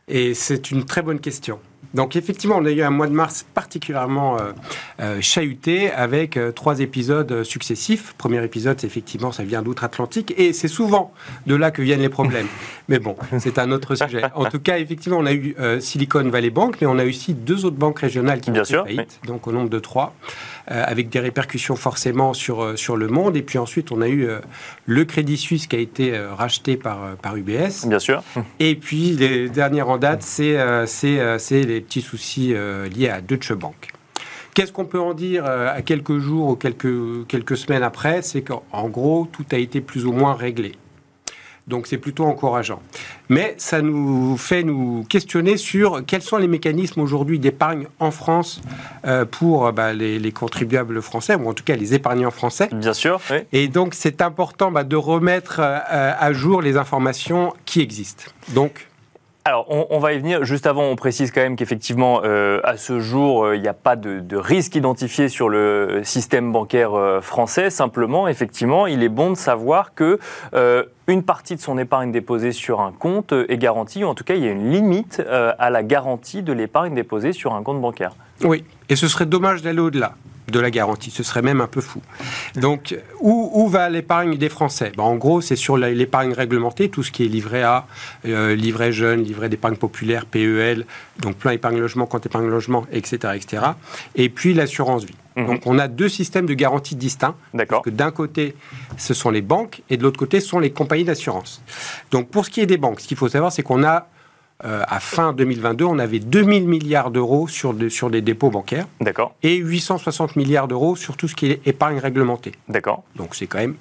Et 0.09 0.33
c'est 0.33 0.71
une 0.71 0.85
très 0.85 1.01
bonne 1.01 1.19
question. 1.19 1.59
Donc 1.93 2.15
effectivement, 2.15 2.57
on 2.57 2.65
a 2.65 2.71
eu 2.71 2.81
un 2.81 2.89
mois 2.89 3.07
de 3.07 3.13
mars 3.13 3.45
particulièrement 3.53 4.37
euh, 4.37 4.51
euh, 4.99 5.17
chahuté 5.21 5.89
avec 5.91 6.37
euh, 6.37 6.51
trois 6.51 6.79
épisodes 6.79 7.43
successifs. 7.43 8.13
Premier 8.17 8.43
épisode, 8.43 8.83
effectivement, 8.83 9.31
ça 9.31 9.43
vient 9.43 9.61
d'outre-Atlantique 9.61 10.33
et 10.37 10.53
c'est 10.53 10.67
souvent 10.67 11.13
de 11.45 11.55
là 11.55 11.71
que 11.71 11.81
viennent 11.81 12.01
les 12.01 12.09
problèmes. 12.09 12.47
Mais 12.89 12.99
bon, 12.99 13.15
c'est 13.39 13.57
un 13.57 13.71
autre 13.71 13.95
sujet. 13.95 14.21
En 14.35 14.45
tout 14.45 14.59
cas, 14.59 14.77
effectivement, 14.77 15.17
on 15.17 15.25
a 15.25 15.33
eu 15.33 15.55
Silicon 15.79 16.29
Valley 16.29 16.49
Bank, 16.49 16.77
mais 16.79 16.87
on 16.87 16.97
a 16.97 17.05
aussi 17.05 17.33
deux 17.33 17.65
autres 17.65 17.75
banques 17.75 17.99
régionales 17.99 18.39
qui 18.39 18.49
ont 18.49 18.63
fait 18.63 18.77
faillite, 18.77 19.19
donc 19.25 19.45
au 19.45 19.51
nombre 19.51 19.69
de 19.69 19.79
trois, 19.79 20.15
avec 20.67 21.09
des 21.09 21.19
répercussions 21.19 21.75
forcément 21.75 22.33
sur, 22.33 22.79
sur 22.79 22.95
le 22.95 23.09
monde. 23.09 23.35
Et 23.35 23.41
puis 23.41 23.57
ensuite, 23.57 23.91
on 23.91 24.01
a 24.01 24.07
eu 24.07 24.29
le 24.85 25.03
Crédit 25.03 25.35
Suisse 25.35 25.67
qui 25.67 25.75
a 25.75 25.79
été 25.79 26.17
racheté 26.17 26.77
par, 26.77 27.17
par 27.21 27.35
UBS. 27.35 27.87
Bien 27.87 27.99
sûr. 27.99 28.23
Et 28.59 28.75
puis, 28.75 29.11
les 29.11 29.49
dernières 29.49 29.89
en 29.89 29.97
date, 29.97 30.23
c'est 30.23 30.55
les 31.51 31.76
petits 31.81 32.01
soucis 32.01 32.53
euh, 32.53 32.87
liés 32.87 33.09
à 33.09 33.21
Deutsche 33.21 33.53
Bank. 33.53 33.89
Qu'est-ce 34.53 34.71
qu'on 34.71 34.85
peut 34.85 34.99
en 34.99 35.13
dire 35.13 35.45
euh, 35.45 35.73
à 35.73 35.81
quelques 35.81 36.17
jours 36.17 36.49
ou 36.49 36.55
quelques, 36.55 37.27
quelques 37.27 37.57
semaines 37.57 37.83
après? 37.83 38.21
C'est 38.21 38.41
qu'en 38.41 38.89
gros, 38.89 39.27
tout 39.31 39.45
a 39.51 39.57
été 39.57 39.81
plus 39.81 40.05
ou 40.05 40.11
moins 40.11 40.33
réglé. 40.33 40.73
Donc 41.67 41.85
c'est 41.85 41.97
plutôt 41.97 42.23
encourageant. 42.23 42.81
Mais 43.27 43.53
ça 43.57 43.81
nous 43.81 44.37
fait 44.37 44.63
nous 44.63 45.05
questionner 45.09 45.57
sur 45.57 46.05
quels 46.05 46.21
sont 46.21 46.37
les 46.37 46.47
mécanismes 46.47 47.01
aujourd'hui 47.01 47.39
d'épargne 47.39 47.87
en 47.99 48.09
France 48.09 48.61
euh, 49.05 49.25
pour 49.25 49.71
bah, 49.73 49.91
les, 49.91 50.31
contribuables 50.31 51.01
français, 51.01 51.35
ou 51.35 51.49
en 51.49 51.53
tout 51.53 51.65
cas 51.65 51.75
les 51.75 51.93
épargnants 51.93 52.31
français. 52.31 52.69
Bien 52.71 52.93
sûr. 52.93 53.19
Et 53.51 53.67
donc 53.67 53.95
c'est 53.95 54.21
important 54.21 54.71
bah, 54.71 54.85
de 54.85 54.95
remettre 54.95 55.59
à 55.59 56.31
jour 56.31 56.61
les 56.61 56.77
informations 56.77 57.53
qui 57.65 57.81
existent. 57.81 58.31
Donc 58.55 58.87
alors, 59.47 59.65
on, 59.69 59.99
va 59.99 60.11
y 60.11 60.19
venir. 60.19 60.43
Juste 60.43 60.67
avant, 60.67 60.83
on 60.83 60.97
précise 60.97 61.31
quand 61.31 61.39
même 61.39 61.55
qu'effectivement, 61.55 62.19
euh, 62.25 62.59
à 62.65 62.75
ce 62.75 62.99
jour, 62.99 63.45
euh, 63.45 63.55
il 63.55 63.61
n'y 63.61 63.69
a 63.69 63.73
pas 63.73 63.95
de, 63.95 64.35
risque 64.35 64.75
identifié 64.75 65.29
sur 65.29 65.47
le 65.47 66.01
système 66.03 66.51
bancaire 66.51 66.95
euh, 66.95 67.21
français. 67.21 67.69
Simplement, 67.69 68.27
effectivement, 68.27 68.87
il 68.87 69.03
est 69.03 69.09
bon 69.09 69.31
de 69.31 69.37
savoir 69.37 69.93
que 69.93 70.19
une 71.07 71.23
partie 71.23 71.55
de 71.55 71.61
son 71.61 71.77
épargne 71.77 72.11
déposée 72.11 72.51
sur 72.51 72.81
un 72.81 72.91
compte 72.91 73.31
est 73.31 73.57
garantie, 73.57 74.03
ou 74.03 74.07
en 74.07 74.15
tout 74.15 74.25
cas, 74.25 74.35
il 74.35 74.43
y 74.43 74.49
a 74.49 74.51
une 74.51 74.69
limite 74.69 75.23
à 75.29 75.69
la 75.69 75.81
garantie 75.81 76.43
de 76.43 76.51
l'épargne 76.51 76.93
déposée 76.93 77.31
sur 77.31 77.53
un 77.53 77.63
compte 77.63 77.79
bancaire. 77.79 78.17
Oui, 78.43 78.65
et 78.89 78.97
ce 78.97 79.07
serait 79.07 79.25
dommage 79.25 79.61
d'aller 79.61 79.79
au-delà 79.79 80.15
de 80.47 80.59
la 80.59 80.71
garantie. 80.71 81.11
Ce 81.11 81.23
serait 81.23 81.41
même 81.41 81.61
un 81.61 81.67
peu 81.67 81.81
fou. 81.81 82.01
Donc, 82.55 82.97
où, 83.19 83.67
va 83.67 83.89
l'épargne 83.89 84.37
des 84.37 84.49
Français? 84.49 84.91
Ben, 84.95 85.03
En 85.03 85.15
gros, 85.15 85.41
c'est 85.41 85.55
sur 85.55 85.77
l'épargne 85.77 86.33
réglementée, 86.33 86.89
tout 86.89 87.03
ce 87.03 87.11
qui 87.11 87.25
est 87.25 87.27
livret 87.27 87.63
A, 87.63 87.85
euh, 88.25 88.55
livret 88.55 88.91
jeune, 88.91 89.23
livret 89.23 89.49
d'épargne 89.49 89.75
populaire, 89.75 90.25
PEL, 90.25 90.85
donc 91.19 91.35
plein 91.35 91.51
épargne 91.51 91.79
logement, 91.79 92.05
compte 92.05 92.25
épargne 92.25 92.47
logement, 92.47 92.85
etc. 92.91 93.33
etc. 93.35 93.63
et 94.15 94.29
puis 94.29 94.53
l'assurance 94.53 95.03
vie. 95.03 95.15
Mhm. 95.35 95.45
Donc, 95.45 95.61
on 95.65 95.77
a 95.77 95.87
deux 95.87 96.09
systèmes 96.09 96.45
de 96.45 96.53
garantie 96.53 96.95
distincts. 96.95 97.35
D'accord. 97.53 97.83
que 97.83 97.89
d'un 97.89 98.11
côté, 98.11 98.55
ce 98.97 99.13
sont 99.13 99.29
les 99.29 99.41
banques 99.41 99.81
et 99.89 99.97
de 99.97 100.03
l'autre 100.03 100.17
côté, 100.17 100.39
ce 100.39 100.47
sont 100.47 100.59
les 100.59 100.71
compagnies 100.71 101.03
d'assurance. 101.03 101.61
Donc, 102.11 102.29
pour 102.29 102.45
ce 102.45 102.49
qui 102.49 102.61
est 102.61 102.65
des 102.65 102.77
banques, 102.77 103.01
ce 103.01 103.07
qu'il 103.07 103.17
faut 103.17 103.29
savoir, 103.29 103.51
c'est 103.51 103.63
qu'on 103.63 103.83
a 103.83 104.07
euh, 104.65 104.81
à 104.87 104.99
fin 104.99 105.33
2022, 105.33 105.85
on 105.85 105.99
avait 105.99 106.19
2000 106.19 106.67
milliards 106.67 107.11
d'euros 107.11 107.47
sur, 107.47 107.73
de- 107.73 107.89
sur 107.89 108.09
des 108.09 108.21
dépôts 108.21 108.49
bancaires 108.49 108.87
D'accord, 109.01 109.35
et 109.43 109.55
860 109.57 110.35
milliards 110.35 110.67
d'euros 110.67 110.95
sur 110.95 111.15
tout 111.15 111.27
ce 111.27 111.35
qui 111.35 111.51
est 111.51 111.61
épargne 111.67 111.99
réglementée. 111.99 112.53
d'accord. 112.67 113.03
Donc 113.15 113.35
c'est 113.35 113.45
quand 113.47 113.59
même 113.59 113.75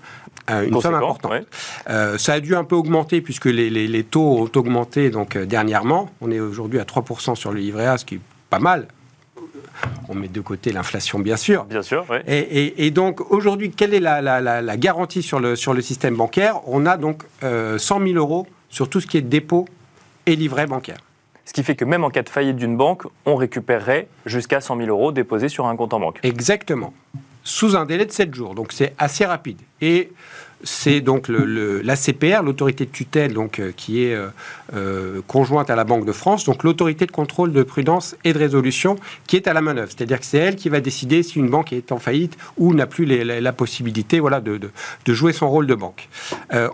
euh, 0.51 0.67
une 0.67 0.81
somme 0.81 0.95
importante. 0.95 1.31
ouais. 1.33 1.45
Euh, 1.89 2.19
ça 2.19 2.35
a 2.35 2.41
dû 2.41 2.55
un 2.55 2.65
peu 2.65 2.77
augmenter 2.77 3.21
puisque 3.23 3.47
les, 3.47 3.71
les- 3.71 3.89
les 3.89 4.05
taux 4.05 4.43
ont 4.43 4.51
augmenté 4.59 5.11
donc, 5.11 5.35
euh, 5.37 5.47
dernièrement. 5.47 6.11
On 6.21 6.31
est 6.31 6.41
aujourd'hui 6.41 6.79
à 6.79 6.85
3% 6.85 7.35
sur 7.35 7.53
le 7.53 7.59
livret 7.61 7.87
A, 7.87 7.97
ce 7.99 8.05
qui 8.05 8.17
est 8.17 8.21
pas 8.51 8.59
mal. 8.59 8.87
On 10.09 10.15
met 10.15 10.29
de 10.29 10.41
côté 10.41 10.73
l'inflation, 10.73 11.19
bien 11.19 11.37
sûr. 11.37 11.65
Bien 11.65 11.83
sûr, 11.83 12.05
ouais. 12.11 12.23
Et, 12.27 12.39
et- 12.39 12.87
et 12.87 12.91
donc 12.91 13.31
aujourd'hui, 13.33 13.71
quelle 13.71 13.93
est 13.95 14.01
la, 14.01 14.21
la- 14.23 14.41
la- 14.41 14.63
la 14.63 14.77
garantie 14.77 15.23
sur 15.23 15.41
le, 15.41 15.57
sur 15.57 15.75
le 15.75 15.83
système 15.83 16.17
bancaire? 16.17 16.61
On 16.67 16.87
a 16.87 16.97
donc 16.97 17.23
euh, 17.43 17.77
100 17.79 18.01
000 18.07 18.13
euros 18.19 18.47
sur 18.71 18.89
tout 18.89 19.01
ce 19.01 19.07
qui 19.07 19.17
est 19.17 19.23
dépôt 19.23 19.67
et 20.27 20.37
livret 20.37 20.67
bancaire. 20.67 20.99
Ce 21.45 21.53
qui 21.53 21.63
fait 21.63 21.77
que 21.77 21.85
même 21.85 22.05
en 22.05 22.11
cas 22.11 22.23
de 22.23 22.29
faillite 22.29 22.57
d'une 22.57 22.77
banque, 22.77 23.05
on 23.25 23.37
récupérerait 23.37 24.09
jusqu'à 24.27 24.61
100 24.61 24.79
000 24.79 24.89
euros 24.89 25.13
déposés 25.13 25.49
sur 25.49 25.67
un 25.67 25.77
compte 25.77 25.95
en 25.95 26.01
banque. 26.01 26.19
Exactement. 26.25 26.93
Sous 27.45 27.77
un 27.77 27.87
délai 27.87 28.05
de 28.05 28.13
7 28.13 28.35
jours. 28.35 28.57
Donc 28.57 28.73
c'est 28.73 28.95
assez 28.99 29.25
rapide. 29.25 29.61
Et 29.81 30.13
c'est 30.63 31.01
donc 31.01 31.29
le, 31.29 31.45
le- 31.45 31.81
l'ACPR, 31.83 32.43
l'autorité 32.43 32.87
de 32.87 32.91
tutelle, 32.91 33.35
euh, 33.37 33.73
qui 33.77 34.05
est 34.05 34.15
euh, 34.15 34.29
euh, 34.75 35.21
conjointe 35.27 35.71
à 35.71 35.77
la 35.77 35.85
Banque 35.85 36.05
de 36.05 36.13
France, 36.13 36.45
donc 36.45 36.65
l'autorité 36.65 37.07
de 37.07 37.13
contrôle 37.13 37.53
de 37.53 37.63
prudence 37.63 38.17
et 38.25 38.33
de 38.33 38.39
résolution, 38.39 38.97
qui 39.27 39.37
est 39.37 39.47
à 39.47 39.53
la 39.53 39.61
manœuvre. 39.61 39.91
C'est-à-dire 39.95 40.19
que 40.21 40.27
c'est 40.27 40.39
elle 40.39 40.57
qui 40.57 40.69
va 40.69 40.81
décider 40.81 41.23
si 41.23 41.39
une 41.39 41.51
banque 41.51 41.73
est 41.73 41.93
en 41.93 41.99
faillite 41.99 42.37
ou 42.57 42.75
n'a 42.75 42.87
plus 42.87 43.05
la, 43.05 43.53
possibilité 43.53 44.21
de, 44.21 45.15
jouer 45.15 45.33
son 45.33 45.49
rôle 45.49 45.67
de 45.67 45.75
banque. 45.75 46.09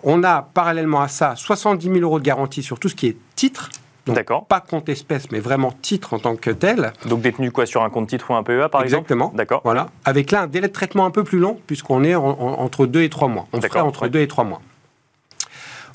On 0.02 0.24
a 0.24 0.42
parallèlement 0.42 1.00
à 1.02 1.08
ça 1.08 1.34
70 1.36 1.86
000 1.86 1.98
euros 2.00 2.18
de 2.18 2.24
garantie 2.24 2.62
sur 2.62 2.78
tout 2.78 2.88
ce 2.88 2.94
qui 2.94 3.08
est 3.08 3.16
titre. 3.36 3.70
D'accord. 4.06 4.46
Pas 4.46 4.60
compte 4.60 4.88
espèce, 4.88 5.30
mais 5.30 5.38
vraiment 5.40 5.72
titre 5.80 6.14
en 6.14 6.18
tant 6.18 6.34
que 6.36 6.50
tel. 6.50 6.92
Donc 7.06 7.20
détenu 7.20 7.52
quoi 7.52 7.66
sur 7.66 7.82
un 7.84 7.90
compte 7.90 8.08
titre 8.08 8.30
ou 8.30 8.34
un 8.34 8.42
PEA 8.42 8.68
par 8.68 8.82
Exactement. 8.82 9.26
exemple 9.26 9.36
D'accord. 9.36 9.60
Voilà. 9.64 9.90
Avec 10.04 10.30
là 10.32 10.42
un 10.42 10.46
délai 10.48 10.66
de 10.68 10.72
traitement 10.72 11.06
un 11.06 11.10
peu 11.12 11.22
plus 11.22 11.38
long, 11.38 11.58
puisqu'on 11.66 12.02
est 12.02 12.14
en- 12.16 12.24
en- 12.24 12.58
entre 12.60 12.86
2 12.86 13.02
et 13.02 13.08
3 13.10 13.28
mois. 13.28 13.46
On 13.52 13.60
ferait 13.60 13.80
entre 13.80 14.02
ouais. 14.02 14.10
2 14.10 14.18
et 14.20 14.26
3 14.28 14.44
mois. 14.44 14.60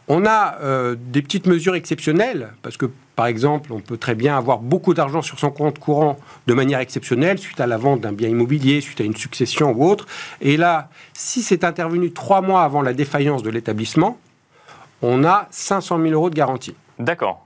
On 0.09 0.25
a 0.25 0.55
euh, 0.61 0.95
des 0.97 1.21
petites 1.21 1.47
mesures 1.47 1.75
exceptionnelles, 1.75 2.53
parce 2.61 2.77
que 2.77 2.85
par 3.17 3.25
exemple, 3.25 3.73
on 3.73 3.81
peut 3.81 3.97
très 3.97 4.15
bien 4.15 4.37
avoir 4.37 4.59
beaucoup 4.59 4.93
d'argent 4.93 5.21
sur 5.21 5.37
son 5.37 5.49
compte 5.51 5.79
courant 5.79 6.17
de 6.45 6.53
manière 6.53 6.79
exceptionnelle, 6.79 7.37
suite 7.39 7.59
à 7.59 7.67
la 7.67 7.75
vente 7.77 7.99
d'un 8.01 8.13
bien 8.13 8.29
immobilier, 8.29 8.79
suite 8.79 9.01
à 9.01 9.03
une 9.03 9.17
succession 9.17 9.71
ou 9.71 9.83
autre. 9.85 10.05
Et 10.39 10.55
là, 10.55 10.87
si 11.13 11.41
c'est 11.41 11.65
intervenu 11.65 12.13
trois 12.13 12.39
mois 12.39 12.61
avant 12.63 12.81
la 12.81 12.93
défaillance 12.93 13.43
de 13.43 13.49
l'établissement, 13.49 14.17
on 15.01 15.25
a 15.25 15.47
500 15.51 15.99
000 15.99 16.13
euros 16.13 16.29
de 16.29 16.35
garantie. 16.35 16.75
D'accord. 16.99 17.43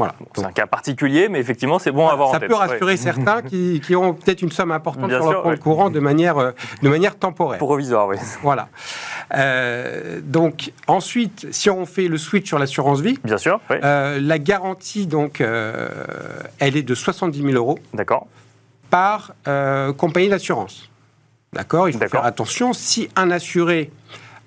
Voilà. 0.00 0.14
C'est 0.34 0.44
un 0.44 0.52
cas 0.52 0.66
particulier, 0.66 1.28
mais 1.28 1.38
effectivement, 1.40 1.78
c'est 1.78 1.92
bon 1.92 2.08
à 2.08 2.12
avoir 2.12 2.28
en 2.28 2.32
ça 2.32 2.40
tête. 2.40 2.48
peut 2.48 2.54
Ouais. 2.54 2.60
rassurer 2.66 2.96
certains 3.08 3.42
qui, 3.42 3.80
qui 3.84 3.94
ont 3.96 4.14
peut-être 4.14 4.42
une 4.42 4.50
somme 4.50 4.72
importante 4.72 5.08
Bien 5.08 5.20
sur 5.20 5.30
leur 5.32 5.42
compte 5.42 5.52
ouais. 5.52 5.58
courant 5.58 5.90
de 5.90 6.00
manière, 6.00 6.38
euh, 6.38 6.52
de 6.82 6.88
manière 6.88 7.16
temporaire. 7.18 7.58
Provisoire, 7.58 8.08
oui. 8.08 8.16
Voilà. 8.42 8.68
Euh, 9.34 10.20
donc 10.22 10.72
ensuite, 10.86 11.46
si 11.50 11.70
on 11.70 11.86
fait 11.86 12.08
le 12.08 12.18
switch 12.18 12.48
sur 12.48 12.58
l'assurance 12.58 13.00
vie, 13.00 13.18
Bien 13.24 13.38
sûr, 13.38 13.60
oui. 13.70 13.76
euh, 13.84 14.18
la 14.20 14.38
garantie 14.38 15.06
donc, 15.06 15.40
elle 15.40 16.76
est 16.76 16.82
de 16.82 16.94
70 16.94 17.42
000 17.42 17.52
euros 17.54 17.78
D'accord. 17.94 18.26
par 18.90 19.32
compagnie 19.96 20.28
d'assurance. 20.28 20.90
D'accord? 21.52 21.88
Il 21.88 21.92
faut 21.98 22.08
faire 22.08 22.24
attention. 22.24 22.72
Si 22.72 23.08
un 23.16 23.30
assuré 23.30 23.90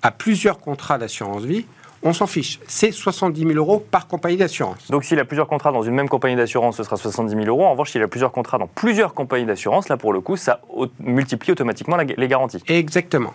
a 0.02 0.10
plusieurs 0.10 0.58
contrats 0.58 0.98
d'assurance 0.98 1.42
vie, 1.44 1.66
on 2.04 2.12
s'en 2.12 2.26
fiche. 2.26 2.60
C'est 2.68 2.92
70 2.92 3.40
000 3.40 3.52
euros 3.54 3.84
par 3.90 4.06
compagnie 4.06 4.36
d'assurance. 4.36 4.90
Donc 4.90 5.04
s'il 5.04 5.18
a 5.18 5.24
plusieurs 5.24 5.48
contrats 5.48 5.72
dans 5.72 5.82
une 5.82 5.94
même 5.94 6.08
compagnie 6.08 6.36
d'assurance, 6.36 6.76
ce 6.76 6.82
sera 6.84 6.96
70 6.96 7.32
000 7.34 7.46
euros. 7.46 7.64
En 7.64 7.72
revanche, 7.72 7.90
s'il 7.92 8.02
a 8.02 8.08
plusieurs 8.08 8.30
contrats 8.32 8.58
dans 8.58 8.66
plusieurs 8.66 9.14
compagnies 9.14 9.46
d'assurance, 9.46 9.88
là 9.88 9.96
pour 9.96 10.12
le 10.12 10.20
coup, 10.20 10.36
ça 10.36 10.60
multiplie 11.00 11.52
automatiquement 11.52 11.96
les 11.96 12.28
garanties. 12.28 12.62
Exactement. 12.68 13.32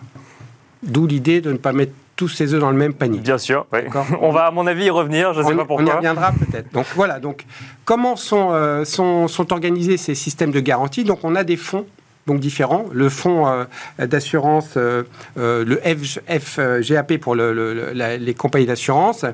D'où 0.82 1.06
l'idée 1.06 1.40
de 1.42 1.52
ne 1.52 1.58
pas 1.58 1.72
mettre 1.72 1.92
tous 2.16 2.28
ses 2.28 2.54
œufs 2.54 2.60
dans 2.60 2.70
le 2.70 2.76
même 2.76 2.94
panier. 2.94 3.18
Bien 3.18 3.38
sûr, 3.38 3.66
oui. 3.72 3.80
On 4.20 4.30
va 4.30 4.46
à 4.46 4.50
mon 4.50 4.66
avis 4.66 4.84
y 4.84 4.90
revenir, 4.90 5.32
je 5.34 5.40
ne 5.40 5.44
sais 5.46 5.52
on, 5.52 5.56
pas 5.56 5.62
y- 5.62 5.64
on 5.64 5.64
y 5.64 5.66
pourquoi. 5.78 5.96
reviendra 5.96 6.32
peut-être. 6.32 6.72
Donc 6.72 6.86
voilà, 6.94 7.18
donc 7.18 7.44
comment 7.84 8.14
sont, 8.16 8.50
euh, 8.52 8.84
sont, 8.84 9.26
sont 9.26 9.52
organisés 9.52 9.96
ces 9.96 10.14
systèmes 10.14 10.50
de 10.52 10.60
garantie? 10.60 11.04
Donc 11.04 11.20
on 11.22 11.34
a 11.34 11.44
des 11.44 11.56
fonds 11.56 11.86
donc 12.26 12.38
différents. 12.40 12.84
Le 12.92 13.08
fonds 13.08 13.46
euh, 13.46 13.64
d'assurance, 14.06 14.74
euh, 14.76 15.02
euh, 15.38 15.64
le 15.64 15.80
FGAP 16.28 17.18
pour 17.18 17.34
le- 17.34 17.52
le- 17.52 17.74
le- 17.74 17.92
la- 17.92 18.16
les 18.16 18.34
compagnies 18.34 18.66
d'assurance, 18.66 19.24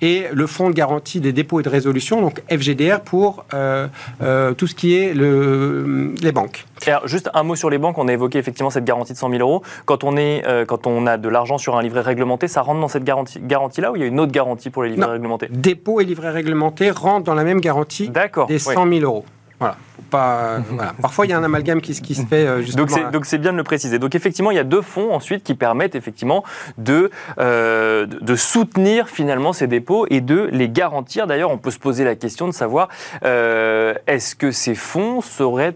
et 0.00 0.26
le 0.32 0.46
fonds 0.46 0.70
de 0.70 0.74
garantie 0.74 1.20
des 1.20 1.32
dépôts 1.32 1.58
et 1.58 1.62
de 1.64 1.68
résolution, 1.68 2.20
donc 2.20 2.40
FGDR 2.48 3.00
pour 3.00 3.44
tout 3.50 4.66
ce 4.68 4.74
qui 4.76 4.94
est 4.96 5.12
le, 5.12 6.14
les 6.22 6.30
banques. 6.30 6.64
Alors, 6.86 7.08
juste 7.08 7.28
un 7.34 7.42
mot 7.42 7.56
sur 7.56 7.68
les 7.68 7.78
banques. 7.78 7.98
On 7.98 8.06
a 8.06 8.12
évoqué 8.12 8.38
effectivement 8.38 8.70
cette 8.70 8.84
garantie 8.84 9.12
de 9.12 9.18
100 9.18 9.30
000 9.30 9.40
euros. 9.42 9.62
Quand 9.86 10.04
on, 10.04 10.16
est, 10.16 10.44
quand 10.68 10.86
on 10.86 11.06
a 11.08 11.16
de 11.16 11.28
l'argent 11.28 11.58
sur 11.58 11.76
un 11.76 11.82
livret 11.82 12.02
réglementé, 12.02 12.46
ça 12.46 12.62
rentre 12.62 12.80
dans 12.80 12.86
cette 12.88 13.02
garantie- 13.04 13.40
garantie-là 13.40 13.90
ou 13.90 13.96
il 13.96 14.02
y 14.02 14.04
a 14.04 14.06
une 14.06 14.20
autre 14.20 14.30
garantie 14.32 14.70
pour 14.70 14.84
les 14.84 14.90
livrets 14.90 15.06
Non. 15.06 15.12
réglementés? 15.14 15.48
Dépôts 15.50 16.00
et 16.00 16.04
livrets 16.04 16.30
réglementés 16.30 16.92
rentrent 16.92 17.24
dans 17.24 17.34
la 17.34 17.42
même 17.44 17.60
garantie 17.60 18.08
des 18.08 18.20
ouais. 18.52 18.58
100 18.58 18.86
000 18.88 19.00
euros. 19.02 19.24
Voilà. 19.60 19.76
Faut 19.96 20.02
Pas, 20.10 20.58
voilà. 20.70 20.94
Parfois, 21.02 21.26
il 21.26 21.30
y 21.30 21.32
a 21.32 21.38
un 21.38 21.42
amalgame 21.44 21.80
qui, 21.80 21.94
se- 21.94 22.00
qui 22.00 22.14
se 22.14 22.24
fait 22.24 22.46
euh, 22.46 22.62
justement. 22.62 22.86
Donc 23.10 23.26
c'est, 23.26 23.38
bien 23.38 23.52
de 23.52 23.56
le 23.56 23.64
préciser. 23.64 23.98
Donc 23.98 24.14
effectivement, 24.14 24.50
il 24.50 24.56
y 24.56 24.60
a 24.60 24.64
deux 24.64 24.82
fonds 24.82 25.12
ensuite 25.12 25.42
qui 25.42 25.54
permettent 25.54 25.94
effectivement 25.94 26.44
de, 26.78 27.10
euh, 27.38 28.06
de 28.06 28.36
soutenir 28.36 29.08
finalement 29.08 29.52
ces 29.52 29.66
dépôts 29.66 30.06
et 30.10 30.20
de 30.20 30.48
les 30.52 30.68
garantir. 30.68 31.26
D'ailleurs, 31.26 31.50
on 31.50 31.58
peut 31.58 31.70
se 31.72 31.78
poser 31.78 32.04
la 32.04 32.14
question 32.14 32.46
de 32.46 32.52
savoir 32.52 32.88
euh, 33.24 33.94
est-ce 34.06 34.34
que 34.36 34.50
ces 34.52 34.74
fonds 34.76 35.20
seraient 35.20 35.74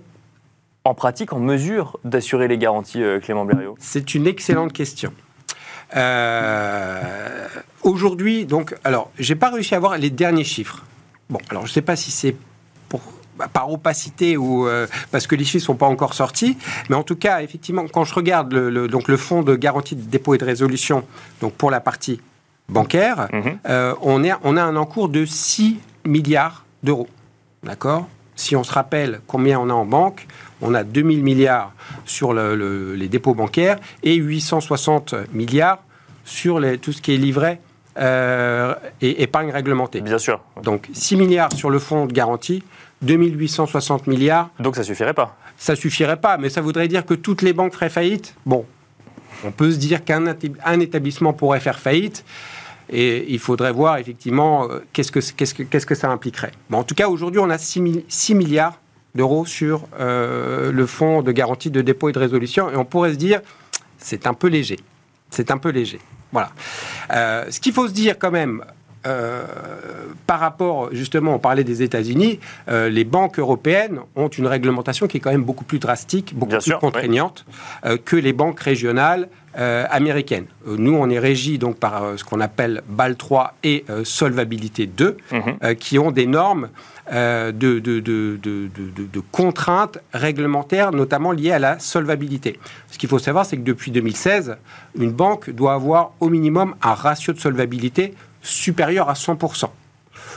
en 0.85 0.95
pratique 0.95 1.33
en 1.33 1.38
mesure 1.40 1.99
d'assurer 2.05 2.49
les 2.49 2.59
garanties, 2.59 3.03
euh, 3.03 3.21
Clément 3.21 3.45
Blériot? 3.45 3.77
C'est 3.81 4.14
une 4.14 4.27
excellente 4.27 4.73
question. 4.73 5.12
Aujourd'hui, 7.83 8.47
donc, 8.47 8.75
alors, 8.85 9.11
j'ai 9.18 9.35
pas 9.35 9.51
réussi 9.51 9.75
à 9.75 9.77
avoir 9.79 9.99
les 9.99 10.11
derniers 10.11 10.45
chiffres. 10.45 10.85
Bon, 11.29 11.40
alors 11.51 11.66
je 11.66 11.73
sais 11.73 11.83
pas 11.83 11.97
si 11.97 12.11
c'est 12.11 12.37
pour 12.88 13.01
par 13.53 13.71
opacité 13.73 14.37
ou 14.37 14.66
euh, 14.66 14.87
parce 15.11 15.27
que 15.27 15.35
les 15.35 15.45
chiffres 15.45 15.64
sont 15.66 15.75
pas 15.75 15.87
encore 15.87 16.14
sortis, 16.14 16.57
mais 16.88 16.97
en 16.97 17.03
tout 17.03 17.16
cas, 17.16 17.40
effectivement, 17.42 17.87
quand 17.92 18.05
je 18.05 18.14
regarde 18.14 18.53
le, 18.53 18.71
le- 18.71 18.88
donc 18.88 19.09
le 19.09 19.16
fonds 19.16 19.42
de 19.42 19.55
garantie 19.57 19.97
de 19.97 20.03
dépôt 20.03 20.35
et 20.35 20.38
de 20.38 20.45
résolution, 20.45 21.05
donc 21.40 21.55
pour 21.55 21.71
la 21.71 21.81
partie 21.81 22.21
bancaire, 22.68 23.29
Mhm. 23.33 23.59
euh, 23.68 23.95
on, 24.03 24.23
est, 24.25 24.33
on 24.45 24.57
a 24.57 24.62
un 24.62 24.77
encours 24.77 25.09
de 25.09 25.25
6 25.25 25.79
milliards 26.05 26.64
d'euros. 26.83 27.09
D'accord? 27.62 28.07
Si 28.37 28.57
on 28.57 28.64
se 28.64 28.73
rappelle 28.73 29.21
combien 29.27 29.59
on 29.61 29.68
a 29.71 29.75
en 29.75 29.85
banque, 29.85 30.27
on 30.61 30.75
a 30.75 30.85
2000 30.85 31.23
milliards 31.23 31.73
sur 32.07 32.33
le- 32.33 32.55
le- 32.55 32.95
les 32.95 33.09
dépôts 33.09 33.35
bancaires 33.35 33.79
et 34.03 34.14
860 34.14 35.14
milliards 35.33 35.79
sur 36.25 36.61
les- 36.61 36.79
tout 36.79 36.92
ce 36.92 37.03
qui 37.03 37.14
est 37.14 37.18
livret 37.18 37.61
euh, 37.99 38.75
et 39.03 39.23
épargne 39.23 39.51
réglementée. 39.51 40.01
Bien 40.01 40.18
sûr. 40.18 40.40
Donc 40.62 40.88
6 40.95 41.16
milliards 41.16 41.53
sur 41.53 41.68
le 41.68 41.79
fonds 41.79 42.07
de 42.07 42.12
garantie, 42.12 42.62
2860 43.03 44.07
milliards, 44.07 44.51
Donc 44.61 44.77
ça 44.77 44.83
suffirait 44.83 45.15
pas. 45.15 45.37
ça 45.57 45.77
suffirait 45.77 46.17
pas, 46.21 46.38
mais 46.38 46.49
ça 46.51 46.61
voudrait 46.61 46.88
dire 46.88 47.05
que 47.05 47.15
toutes 47.15 47.43
les 47.43 47.53
banques 47.53 47.75
feraient 47.75 47.91
faillite? 47.91 48.35
Bon, 48.47 48.65
on 49.45 49.51
peut 49.51 49.71
se 49.73 49.77
dire 49.77 50.05
qu'un 50.05 50.25
étab- 50.27 50.57
un 50.65 50.81
établissement 50.81 51.33
pourrait 51.33 51.61
faire 51.61 51.79
faillite. 51.79 52.25
Et 52.91 53.33
il 53.33 53.38
faudrait 53.38 53.73
voir 53.73 53.97
effectivement 53.97 54.69
euh, 54.69 54.81
qu'est-ce 54.93 55.11
que, 55.12 55.21
qu'est-ce 55.21 55.55
que, 55.55 55.62
qu'est-ce 55.62 55.87
que 55.87 55.95
ça 55.95 56.11
impliquerait. 56.11 56.53
Bon, 56.69 56.79
en 56.79 56.85
tout 56.85 56.95
cas, 56.95 57.09
aujourd'hui, 57.09 57.41
on 57.41 57.49
a 57.49 57.57
6, 57.57 58.35
milliards 58.35 58.79
d'euros 59.15 59.47
sur 59.47 59.87
euh, 59.99 60.71
le 60.73 60.87
fonds 60.87 61.23
de 61.23 61.33
garantie 61.33 61.71
de 61.71 61.81
dépôt 61.81 62.09
et 62.11 62.12
de 62.12 62.19
résolution. 62.19 62.71
Et 62.71 62.77
on 62.77 62.85
pourrait 62.85 63.12
se 63.12 63.17
dire, 63.19 63.41
c'est 63.99 64.27
un 64.27 64.35
peu 64.35 64.49
léger. 64.49 64.79
C'est 65.31 65.51
un 65.51 65.59
peu 65.59 65.71
léger. 65.71 66.01
Voilà. 66.33 66.51
Euh, 67.12 67.47
ce 67.51 67.61
qu'il 67.61 67.73
faut 67.73 67.88
se 67.88 67.93
dire 67.93 68.19
quand 68.19 68.31
même, 68.31 68.62
euh, 69.07 69.45
par 70.27 70.41
rapport, 70.41 70.88
justement, 70.93 71.35
on 71.35 71.38
parlait 71.38 71.65
des 71.65 71.83
États-Unis, 71.83 72.38
euh, 72.69 72.88
les 72.88 73.05
banques 73.05 73.38
européennes 73.38 74.01
ont 74.17 74.29
une 74.29 74.47
réglementation 74.47 75.07
qui 75.07 75.17
est 75.17 75.21
quand 75.21 75.33
même 75.33 75.43
beaucoup 75.45 75.65
plus 75.65 75.79
drastique, 75.79 76.35
beaucoup 76.35 76.51
Bien 76.51 76.59
plus 76.59 76.65
sûr, 76.71 76.79
contraignante 76.79 77.45
euh, 77.85 77.97
que 78.03 78.17
les 78.17 78.33
banques 78.33 78.61
régionales 78.61 79.29
américaines. 79.55 80.47
Nous, 80.67 80.95
on 80.95 81.11
est 81.11 81.19
régi 81.19 81.59
donc 81.59 81.77
par 81.77 82.12
ce 82.17 82.25
qu'on 82.25 82.41
appelle 82.41 82.81
BAL 82.88 83.17
3 83.17 83.53
et 83.62 83.85
Solvabilité 84.03 84.87
2, 84.87 85.19
Mhm. 85.31 85.75
qui 85.75 85.99
ont 85.99 86.11
des 86.11 86.25
normes 86.27 86.71
de- 87.11 87.79
de 87.79 89.21
contraintes 89.31 89.99
réglementaires, 90.15 90.93
notamment 90.93 91.33
liées 91.33 91.53
à 91.53 91.59
la 91.59 91.79
solvabilité. 91.79 92.59
Ce 92.91 92.97
qu'il 92.97 93.11
faut 93.11 93.19
savoir, 93.19 93.45
c'est 93.45 93.59
que 93.59 93.62
depuis 93.62 93.91
2016, 93.91 94.57
une 94.99 95.12
banque 95.12 95.51
doit 95.51 95.75
avoir 95.75 96.12
au 96.21 96.31
minimum 96.31 96.75
un 96.83 96.95
ratio 96.95 97.35
de 97.35 97.38
solvabilité 97.38 98.15
supérieur 98.42 99.09
à 99.09 99.14
100%. 99.14 99.70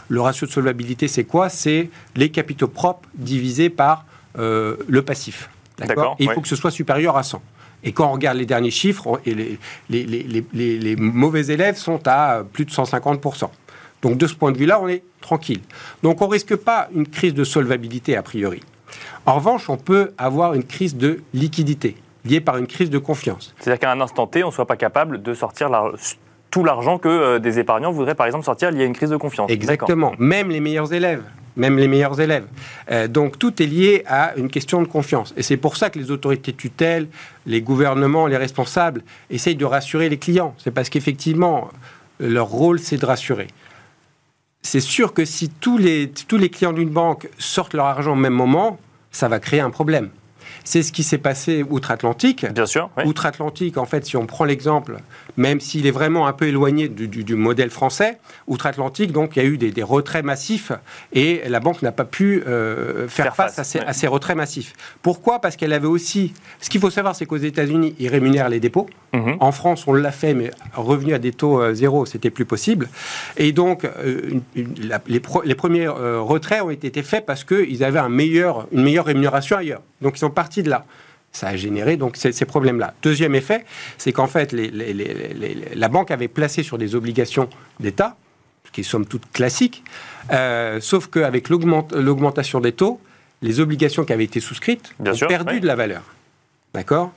Le 0.07 0.21
ratio 0.21 0.47
de 0.47 0.51
solvabilité, 0.51 1.07
c'est 1.07 1.23
quoi? 1.23 1.49
C'est 1.49 1.89
les 2.15 2.29
capitaux 2.29 2.67
propres 2.67 3.09
divisés 3.15 3.69
par 3.69 4.05
euh, 4.37 4.77
le 4.87 5.01
passif. 5.01 5.49
D'accord, 5.77 6.15
il 6.19 6.27
ouais. 6.27 6.33
faut 6.33 6.41
que 6.41 6.47
ce 6.47 6.55
soit 6.55 6.71
supérieur 6.71 7.17
à 7.17 7.23
100. 7.23 7.41
Et 7.83 7.91
quand 7.91 8.07
on 8.07 8.13
regarde 8.13 8.37
les 8.37 8.45
derniers 8.45 8.71
chiffres, 8.71 9.19
et 9.25 9.33
les, 9.33 9.59
les, 9.89 10.95
mauvais 10.95 11.47
élèves 11.47 11.75
sont 11.75 12.01
à 12.07 12.37
euh, 12.37 12.43
plus 12.43 12.65
de 12.65 12.71
150%. 12.71 13.49
Donc 14.01 14.17
de 14.17 14.27
ce 14.27 14.35
point 14.35 14.51
de 14.51 14.57
vue-là, 14.57 14.79
on 14.81 14.87
est 14.87 15.03
tranquille. 15.21 15.61
Donc 16.03 16.21
on 16.21 16.27
risque 16.27 16.55
pas 16.55 16.89
une 16.93 17.07
crise 17.07 17.33
de 17.33 17.43
solvabilité 17.43 18.15
a 18.15 18.23
priori. 18.23 18.61
En 19.25 19.35
revanche, 19.35 19.69
on 19.69 19.77
peut 19.77 20.13
avoir 20.17 20.53
une 20.53 20.63
crise 20.63 20.95
de 20.95 21.21
liquidité 21.33 21.97
liée 22.23 22.41
par 22.41 22.57
une 22.57 22.67
crise 22.67 22.89
de 22.89 22.97
confiance. 22.97 23.53
C'est-à-dire 23.59 23.79
qu'à 23.79 23.91
un 23.91 24.01
instant 24.01 24.27
T, 24.27 24.43
on 24.43 24.47
ne 24.47 24.53
soit 24.53 24.65
pas 24.65 24.77
capable 24.77 25.21
de 25.21 25.33
sortir 25.33 25.69
tout 26.51 26.63
l'argent 26.63 26.97
que 26.97 27.09
euh, 27.09 27.39
des 27.39 27.59
épargnants 27.59 27.91
voudraient 27.91 28.15
par 28.15 28.25
exemple 28.25 28.45
sortir 28.45 28.71
lié 28.71 28.83
à 28.83 28.85
une 28.85 28.93
crise 28.93 29.09
de 29.09 29.17
confiance. 29.17 29.49
Exactement. 29.51 30.13
Même 30.17 30.49
les 30.49 30.59
meilleurs 30.59 30.93
élèves 30.93 31.23
même 31.57 31.77
les 31.77 31.87
meilleurs 31.87 32.19
élèves. 32.19 32.45
Euh, 32.91 33.07
donc 33.07 33.39
tout 33.39 33.61
est 33.61 33.65
lié 33.65 34.03
à 34.07 34.35
une 34.35 34.49
question 34.49 34.81
de 34.81 34.87
confiance. 34.87 35.33
Et 35.37 35.43
c'est 35.43 35.57
pour 35.57 35.77
ça 35.77 35.89
que 35.89 35.99
les 35.99 36.11
autorités 36.11 36.53
tutelles, 36.53 37.07
les 37.45 37.61
gouvernements, 37.61 38.27
les 38.27 38.37
responsables 38.37 39.03
essayent 39.29 39.55
de 39.55 39.65
rassurer 39.65 40.09
les 40.09 40.17
clients. 40.17 40.53
C'est 40.57 40.71
parce 40.71 40.89
qu'effectivement, 40.89 41.69
leur 42.19 42.47
rôle, 42.47 42.79
c'est 42.79 42.97
de 42.97 43.05
rassurer. 43.05 43.47
C'est 44.61 44.79
sûr 44.79 45.13
que 45.13 45.25
si 45.25 45.49
tous 45.49 45.77
les, 45.77 46.11
tous 46.27 46.37
les 46.37 46.49
clients 46.49 46.73
d'une 46.73 46.89
banque 46.89 47.29
sortent 47.37 47.73
leur 47.73 47.85
argent 47.85 48.13
au 48.13 48.15
même 48.15 48.33
moment, 48.33 48.79
ça 49.11 49.27
va 49.27 49.39
créer 49.39 49.59
un 49.59 49.69
problème. 49.69 50.09
C'est 50.65 50.81
ce 50.81 50.91
qui 50.91 51.03
s'est 51.03 51.19
passé 51.19 51.63
outre-Atlantique. 51.69 52.45
Bien 52.51 52.65
sûr. 52.65 52.89
Outre-Atlantique, 53.05 53.77
en 53.77 53.85
fait, 53.85 54.05
si 54.05 54.17
on 54.17 54.25
prend 54.25 54.45
l'exemple, 54.45 54.97
même 55.37 55.59
s'il 55.59 55.85
est 55.85 55.91
vraiment 55.91 56.27
un 56.27 56.33
peu 56.33 56.47
éloigné 56.47 56.89
du, 56.89 57.35
modèle 57.35 57.69
français, 57.69 58.17
outre-Atlantique, 58.47 59.11
donc 59.11 59.35
il 59.35 59.43
y 59.43 59.45
a 59.45 59.47
eu 59.47 59.57
des, 59.57 59.83
retraits 59.83 60.25
massifs 60.25 60.71
et 61.13 61.43
la 61.47 61.59
banque 61.59 61.83
n'a 61.83 61.91
pas 61.91 62.03
pu 62.03 62.43
euh, 62.47 63.07
faire, 63.07 63.35
face, 63.35 63.59
à, 63.59 63.63
ces, 63.63 64.07
retraits 64.07 64.35
massifs. 64.35 64.73
Pourquoi? 65.03 65.39
Parce 65.39 65.55
qu'elle 65.55 65.73
avait 65.73 65.87
aussi. 65.87 66.33
Ce 66.59 66.69
qu'il 66.69 66.81
faut 66.81 66.89
savoir, 66.89 67.15
c'est 67.15 67.27
qu'aux 67.27 67.37
États-Unis, 67.37 67.95
ils 67.99 68.07
rémunèrent 68.07 68.49
les 68.49 68.59
dépôts. 68.59 68.89
Mhm. 69.13 69.37
En 69.39 69.51
France, 69.51 69.85
on 69.87 69.93
l'a 69.93 70.11
fait, 70.11 70.33
mais 70.33 70.49
revenu 70.73 71.13
à 71.13 71.19
des 71.19 71.31
taux 71.31 71.61
euh, 71.61 71.73
zéro, 71.75 72.07
c'était 72.07 72.31
plus 72.31 72.45
possible. 72.45 72.89
Et 73.37 73.51
donc, 73.51 73.85
euh, 73.85 74.39
les, 74.55 75.19
premiers 75.19 75.87
retraits 75.87 76.63
ont 76.63 76.71
été 76.71 77.03
faits 77.03 77.25
parce 77.25 77.43
qu'ils 77.43 77.83
avaient 77.83 77.99
un 77.99 78.09
meilleur, 78.09 78.67
une 78.71 78.83
meilleure 78.83 79.05
rémunération 79.05 79.57
ailleurs. 79.57 79.81
Donc, 80.01 80.17
ils 80.17 80.19
sont 80.19 80.29
partis 80.29 80.54
de 80.63 80.69
là. 80.69 80.85
Ça 81.31 81.49
a 81.49 81.55
généré 81.55 81.97
donc 81.97 82.15
ces, 82.15 82.31
problèmes-là. 82.45 82.93
Deuxième 83.01 83.35
effet, 83.35 83.65
c'est 83.97 84.13
qu'en 84.13 84.27
fait, 84.27 84.53
la 84.53 85.87
banque 85.89 86.11
avait 86.11 86.29
placé 86.29 86.63
sur 86.63 86.77
des 86.77 86.95
obligations 86.95 87.49
d'État, 87.79 88.15
qui 88.71 88.83
sont 88.83 89.03
toutes 89.03 89.31
classiques, 89.31 89.83
euh, 90.31 90.79
sauf 90.81 91.07
qu'avec 91.07 91.49
l'augmentation 91.49 92.59
des 92.59 92.71
taux, 92.71 92.99
les 93.41 93.59
obligations 93.59 94.05
qui 94.05 94.13
avaient 94.13 94.25
été 94.25 94.39
souscrites 94.39 94.93
ont 94.99 95.27
perdu 95.27 95.59
de 95.59 95.67
la 95.67 95.75
valeur. 95.75 96.03
D'accord? 96.73 97.11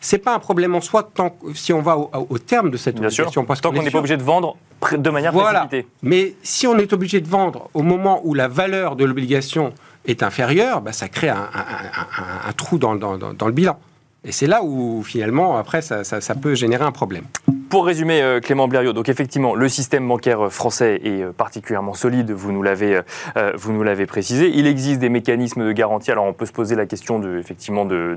C'est 0.00 0.18
pas 0.18 0.34
un 0.34 0.38
problème 0.38 0.74
en 0.74 0.80
soi 0.80 1.08
tant 1.14 1.36
si 1.54 1.72
on 1.72 1.82
va 1.82 1.98
au, 1.98 2.38
terme 2.38 2.70
de 2.70 2.76
cette 2.76 2.94
Bien 2.94 3.08
obligation. 3.08 3.30
Sûr. 3.30 3.60
tant 3.60 3.72
qu'on 3.72 3.82
n'est 3.82 3.90
pas 3.90 3.98
obligé 3.98 4.16
de 4.16 4.22
vendre 4.22 4.56
de 4.92 5.10
manière 5.10 5.32
voilà. 5.32 5.68
Mais 6.02 6.34
si 6.42 6.66
on 6.66 6.78
est 6.78 6.92
obligé 6.92 7.20
de 7.20 7.28
vendre 7.28 7.68
au 7.74 7.82
moment 7.82 8.20
où 8.24 8.32
la 8.32 8.48
valeur 8.48 8.96
de 8.96 9.04
l'obligation 9.04 9.74
est 10.06 10.22
inférieur, 10.22 10.80
bah, 10.80 10.92
ça 10.92 11.08
crée 11.08 11.28
un, 11.28 11.48
trou 12.56 12.78
dans, 12.78 12.94
le 12.94 13.52
bilan. 13.52 13.78
Et 14.24 14.32
c'est 14.32 14.46
là 14.46 14.62
où 14.62 15.02
finalement, 15.02 15.56
après, 15.56 15.82
ça, 15.82 16.34
peut 16.40 16.54
générer 16.54 16.84
un 16.84 16.92
problème. 16.92 17.24
Pour 17.70 17.86
résumer, 17.86 18.20
euh, 18.20 18.40
Clément 18.40 18.66
Blériot, 18.66 18.92
donc 18.92 19.08
effectivement, 19.08 19.54
le 19.54 19.68
système 19.68 20.06
bancaire 20.08 20.52
français 20.52 21.00
est 21.04 21.22
euh, 21.22 21.30
particulièrement 21.30 21.94
solide, 21.94 22.32
vous 22.32 22.50
nous 22.50 22.64
l'avez, 22.64 23.00
euh, 23.36 23.52
vous 23.56 23.72
nous 23.72 23.84
l'avez 23.84 24.06
précisé. 24.06 24.50
Il 24.52 24.66
existe 24.66 24.98
des 24.98 25.08
mécanismes 25.08 25.64
de 25.64 25.70
garantie. 25.70 26.10
Alors 26.10 26.24
on 26.24 26.32
peut 26.32 26.46
se 26.46 26.52
poser 26.52 26.74
la 26.74 26.86
question 26.86 27.20
de, 27.20 27.38
effectivement 27.38 27.84
du 27.84 28.16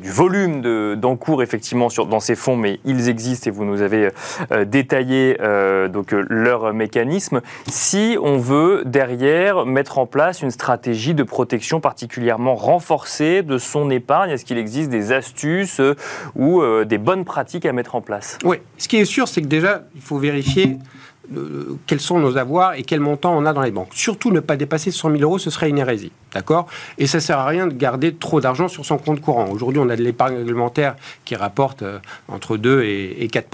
volume 0.00 0.94
d'encours 0.94 1.42
effectivement 1.42 1.88
sur, 1.88 2.06
dans 2.06 2.20
ces 2.20 2.36
fonds, 2.36 2.56
mais 2.56 2.78
ils 2.84 3.08
existent 3.08 3.48
et 3.48 3.50
vous 3.50 3.64
nous 3.64 3.82
avez 3.82 4.10
détaillé 4.66 5.38
donc 5.92 6.12
leurs 6.12 6.72
mécanismes. 6.72 7.40
Si 7.66 8.16
on 8.22 8.38
veut 8.38 8.82
derrière 8.86 9.66
mettre 9.66 9.98
en 9.98 10.06
place 10.06 10.42
une 10.42 10.52
stratégie 10.52 11.14
de 11.14 11.24
protection 11.24 11.80
particulièrement 11.80 12.54
renforcée 12.54 13.42
de 13.42 13.58
son 13.58 13.90
épargne, 13.90 14.30
est-ce 14.30 14.44
qu'il 14.44 14.58
existe 14.58 14.90
des 14.90 15.10
astuces 15.10 15.80
ou 16.36 16.62
des 16.84 16.98
bonnes 16.98 17.24
pratiques 17.24 17.66
à 17.66 17.72
mettre 17.72 17.96
en 17.96 18.00
place? 18.00 18.38
Ce 18.84 18.88
qui 18.88 18.98
est 18.98 19.06
sûr, 19.06 19.28
c'est 19.28 19.40
que 19.40 19.46
déjà, 19.46 19.82
il 19.94 20.02
faut 20.02 20.18
vérifier 20.18 20.76
euh, 21.34 21.78
quels 21.86 22.00
sont 22.00 22.18
nos 22.18 22.36
avoirs 22.36 22.74
et 22.74 22.82
quel 22.82 23.00
montant 23.00 23.34
on 23.34 23.46
a 23.46 23.54
dans 23.54 23.62
les 23.62 23.70
banques. 23.70 23.94
Surtout 23.94 24.30
ne 24.30 24.40
pas 24.40 24.56
dépasser 24.56 24.90
100 24.90 25.12
000 25.12 25.22
euros, 25.22 25.38
ce 25.38 25.48
serait 25.48 25.70
une 25.70 25.78
hérésie. 25.78 26.12
D'accord? 26.34 26.66
Et 26.98 27.06
ça 27.06 27.16
ne 27.16 27.22
sert 27.22 27.38
à 27.38 27.46
rien 27.46 27.66
de 27.66 27.72
garder 27.72 28.14
trop 28.14 28.42
d'argent 28.42 28.68
sur 28.68 28.84
son 28.84 28.98
compte 28.98 29.22
courant. 29.22 29.48
Aujourd'hui, 29.48 29.80
on 29.82 29.88
a 29.88 29.96
de 29.96 30.02
l'épargne 30.02 30.36
réglementaire 30.36 30.96
qui 31.24 31.34
rapporte 31.34 31.80
euh, 31.80 31.98
entre 32.28 32.58
2 32.58 32.82
et, 32.82 33.26
4 33.32 33.48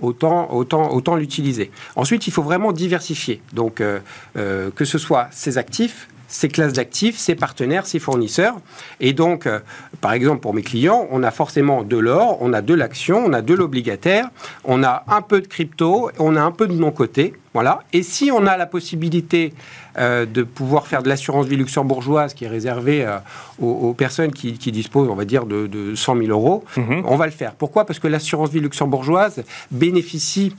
autant, 0.00 0.52
autant, 0.52 1.16
l'utiliser. 1.16 1.70
Ensuite, 1.96 2.26
il 2.26 2.30
faut 2.30 2.42
vraiment 2.42 2.72
diversifier. 2.72 3.40
Donc, 3.54 3.80
euh, 3.80 4.00
que 4.34 4.84
ce 4.84 4.98
soit 4.98 5.28
ses 5.30 5.56
actifs, 5.56 6.08
ses 6.28 6.48
classes 6.48 6.74
d'actifs, 6.74 7.16
ses 7.16 7.34
partenaires, 7.34 7.86
ses 7.86 7.98
fournisseurs. 7.98 8.56
Et 9.00 9.14
donc, 9.14 9.46
euh, 9.46 9.60
par 10.00 10.12
exemple, 10.12 10.40
pour 10.40 10.54
mes 10.54 10.62
clients, 10.62 11.08
on 11.10 11.22
a 11.22 11.30
forcément 11.30 11.82
de 11.82 11.96
l'or, 11.96 12.36
on 12.40 12.52
a 12.52 12.60
de 12.60 12.74
l'action, 12.74 13.24
on 13.24 13.32
a 13.32 13.42
de 13.42 13.54
l'obligataire, 13.54 14.28
on 14.64 14.84
a 14.84 15.04
un 15.08 15.22
peu 15.22 15.40
de 15.40 15.46
crypto, 15.46 16.10
on 16.18 16.36
a 16.36 16.42
un 16.42 16.52
peu 16.52 16.68
de 16.68 16.74
non-côté. 16.74 17.32
Voilà. 17.54 17.80
Et 17.92 18.02
si 18.02 18.30
on 18.30 18.46
a 18.46 18.56
la 18.58 18.66
possibilité 18.66 19.54
euh, 19.96 20.26
de 20.26 20.42
pouvoir 20.42 20.86
faire 20.86 21.02
de 21.02 21.08
l'assurance 21.08 21.46
vie 21.46 21.56
luxembourgeoise 21.56 22.34
qui 22.34 22.44
est 22.44 22.48
réservée 22.48 23.04
euh, 23.04 23.16
aux, 23.58 23.94
personnes 23.94 24.30
qui, 24.30 24.52
disposent, 24.70 25.08
on 25.08 25.16
va 25.16 25.24
dire, 25.24 25.46
de, 25.46 25.94
100 25.94 26.18
000 26.18 26.28
euros, 26.28 26.62
mhm. 26.76 27.04
on 27.06 27.16
va 27.16 27.24
le 27.24 27.32
faire. 27.32 27.54
Pourquoi? 27.54 27.86
Parce 27.86 27.98
que 27.98 28.06
l'assurance 28.06 28.50
vie 28.50 28.60
luxembourgeoise 28.60 29.42
bénéficie 29.70 30.54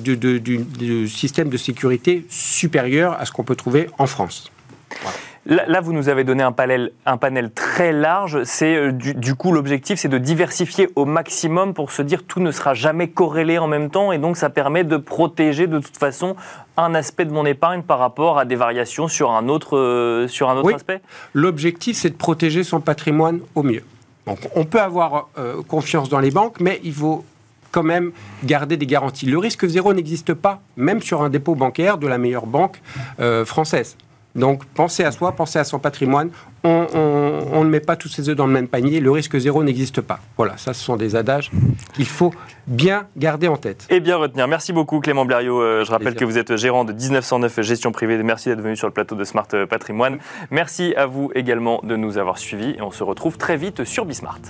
du 0.00 1.08
système 1.08 1.48
de 1.48 1.56
sécurité 1.56 2.24
supérieur 2.30 3.16
à 3.20 3.26
ce 3.26 3.32
qu'on 3.32 3.44
peut 3.44 3.56
trouver 3.56 3.90
en 3.98 4.06
France. 4.06 4.50
Là, 5.46 5.80
vous 5.80 5.94
nous 5.94 6.10
avez 6.10 6.22
donné 6.22 6.42
un 6.42 6.52
panel, 6.52 6.92
un 7.06 7.16
panel 7.16 7.50
très 7.50 7.92
large. 7.92 8.44
C'est 8.44 8.76
euh, 8.76 8.92
du, 8.92 9.34
coup 9.34 9.52
l'objectif, 9.52 9.98
c'est 9.98 10.08
de 10.08 10.18
diversifier 10.18 10.90
au 10.96 11.06
maximum 11.06 11.72
pour 11.72 11.92
se 11.92 12.02
dire 12.02 12.24
tout 12.24 12.40
ne 12.40 12.52
sera 12.52 12.74
jamais 12.74 13.08
corrélé 13.08 13.56
en 13.56 13.66
même 13.66 13.88
temps, 13.88 14.12
et 14.12 14.18
donc 14.18 14.36
ça 14.36 14.50
permet 14.50 14.84
de 14.84 14.98
protéger 14.98 15.66
de 15.66 15.78
toute 15.78 15.96
façon 15.96 16.36
un 16.76 16.94
aspect 16.94 17.24
de 17.24 17.32
mon 17.32 17.46
épargne 17.46 17.82
par 17.82 17.98
rapport 17.98 18.38
à 18.38 18.44
des 18.44 18.54
variations 18.54 19.08
sur 19.08 19.30
un 19.30 19.48
autre, 19.48 19.78
euh, 19.78 20.28
sur 20.28 20.50
un 20.50 20.56
autre 20.56 20.74
aspect. 20.74 21.00
L'objectif, 21.32 21.96
c'est 21.96 22.10
de 22.10 22.16
protéger 22.16 22.62
son 22.62 22.80
patrimoine 22.80 23.40
au 23.54 23.62
mieux. 23.62 23.82
Donc, 24.26 24.38
on 24.54 24.66
peut 24.66 24.80
avoir 24.80 25.30
euh, 25.38 25.62
confiance 25.62 26.10
dans 26.10 26.20
les 26.20 26.30
banques, 26.30 26.60
mais 26.60 26.80
il 26.84 26.92
faut 26.92 27.24
quand 27.72 27.82
même 27.82 28.12
garder 28.44 28.76
des 28.76 28.86
garanties. 28.86 29.26
Le 29.26 29.38
risque 29.38 29.66
zéro 29.66 29.94
n'existe 29.94 30.34
pas, 30.34 30.60
même 30.76 31.00
sur 31.00 31.22
un 31.22 31.30
dépôt 31.30 31.54
bancaire 31.54 31.96
de 31.96 32.06
la 32.06 32.18
meilleure 32.18 32.46
banque 32.46 32.82
française. 33.44 33.96
Donc 34.34 34.64
pensez 34.74 35.04
à 35.04 35.12
soi, 35.12 35.32
pensez 35.32 35.58
à 35.58 35.64
son 35.64 35.78
patrimoine. 35.78 36.30
On, 36.62 37.64
ne 37.64 37.68
met 37.68 37.80
pas 37.80 37.96
tous 37.96 38.08
ses 38.08 38.28
œufs 38.28 38.36
dans 38.36 38.46
le 38.46 38.52
même 38.52 38.68
panier. 38.68 39.00
Le 39.00 39.10
risque 39.10 39.38
zéro 39.38 39.62
n'existe 39.62 40.00
pas. 40.00 40.20
Voilà, 40.36 40.56
ça 40.56 40.74
ce 40.74 40.82
sont 40.82 40.96
des 40.96 41.16
adages 41.16 41.50
qu'il 41.94 42.06
faut 42.06 42.32
bien 42.66 43.06
garder 43.16 43.48
en 43.48 43.56
tête. 43.56 43.86
Et 43.90 44.00
bien 44.00 44.16
retenir. 44.16 44.46
Merci 44.48 44.72
beaucoup 44.72 45.00
Clément 45.00 45.24
Blériot. 45.24 45.60
Euh, 45.60 45.84
je 45.84 45.90
rappelle 45.90 46.14
que 46.14 46.24
vous 46.24 46.38
êtes 46.38 46.56
gérant 46.56 46.84
de 46.84 46.92
1909 46.92 47.60
Gestion 47.62 47.92
Privée. 47.92 48.22
Merci 48.22 48.48
d'être 48.48 48.60
venu 48.60 48.76
sur 48.76 48.86
le 48.86 48.92
plateau 48.92 49.14
de 49.14 49.24
Smart 49.24 49.48
Patrimoine. 49.68 50.18
Merci 50.50 50.94
à 50.96 51.06
vous 51.06 51.30
également 51.34 51.80
de 51.82 51.96
nous 51.96 52.18
avoir 52.18 52.38
suivis 52.38 52.76
et 52.78 52.82
on 52.82 52.90
se 52.90 53.02
retrouve 53.04 53.38
très 53.38 53.56
vite 53.56 53.84
sur 53.84 54.04
Bismart. 54.04 54.40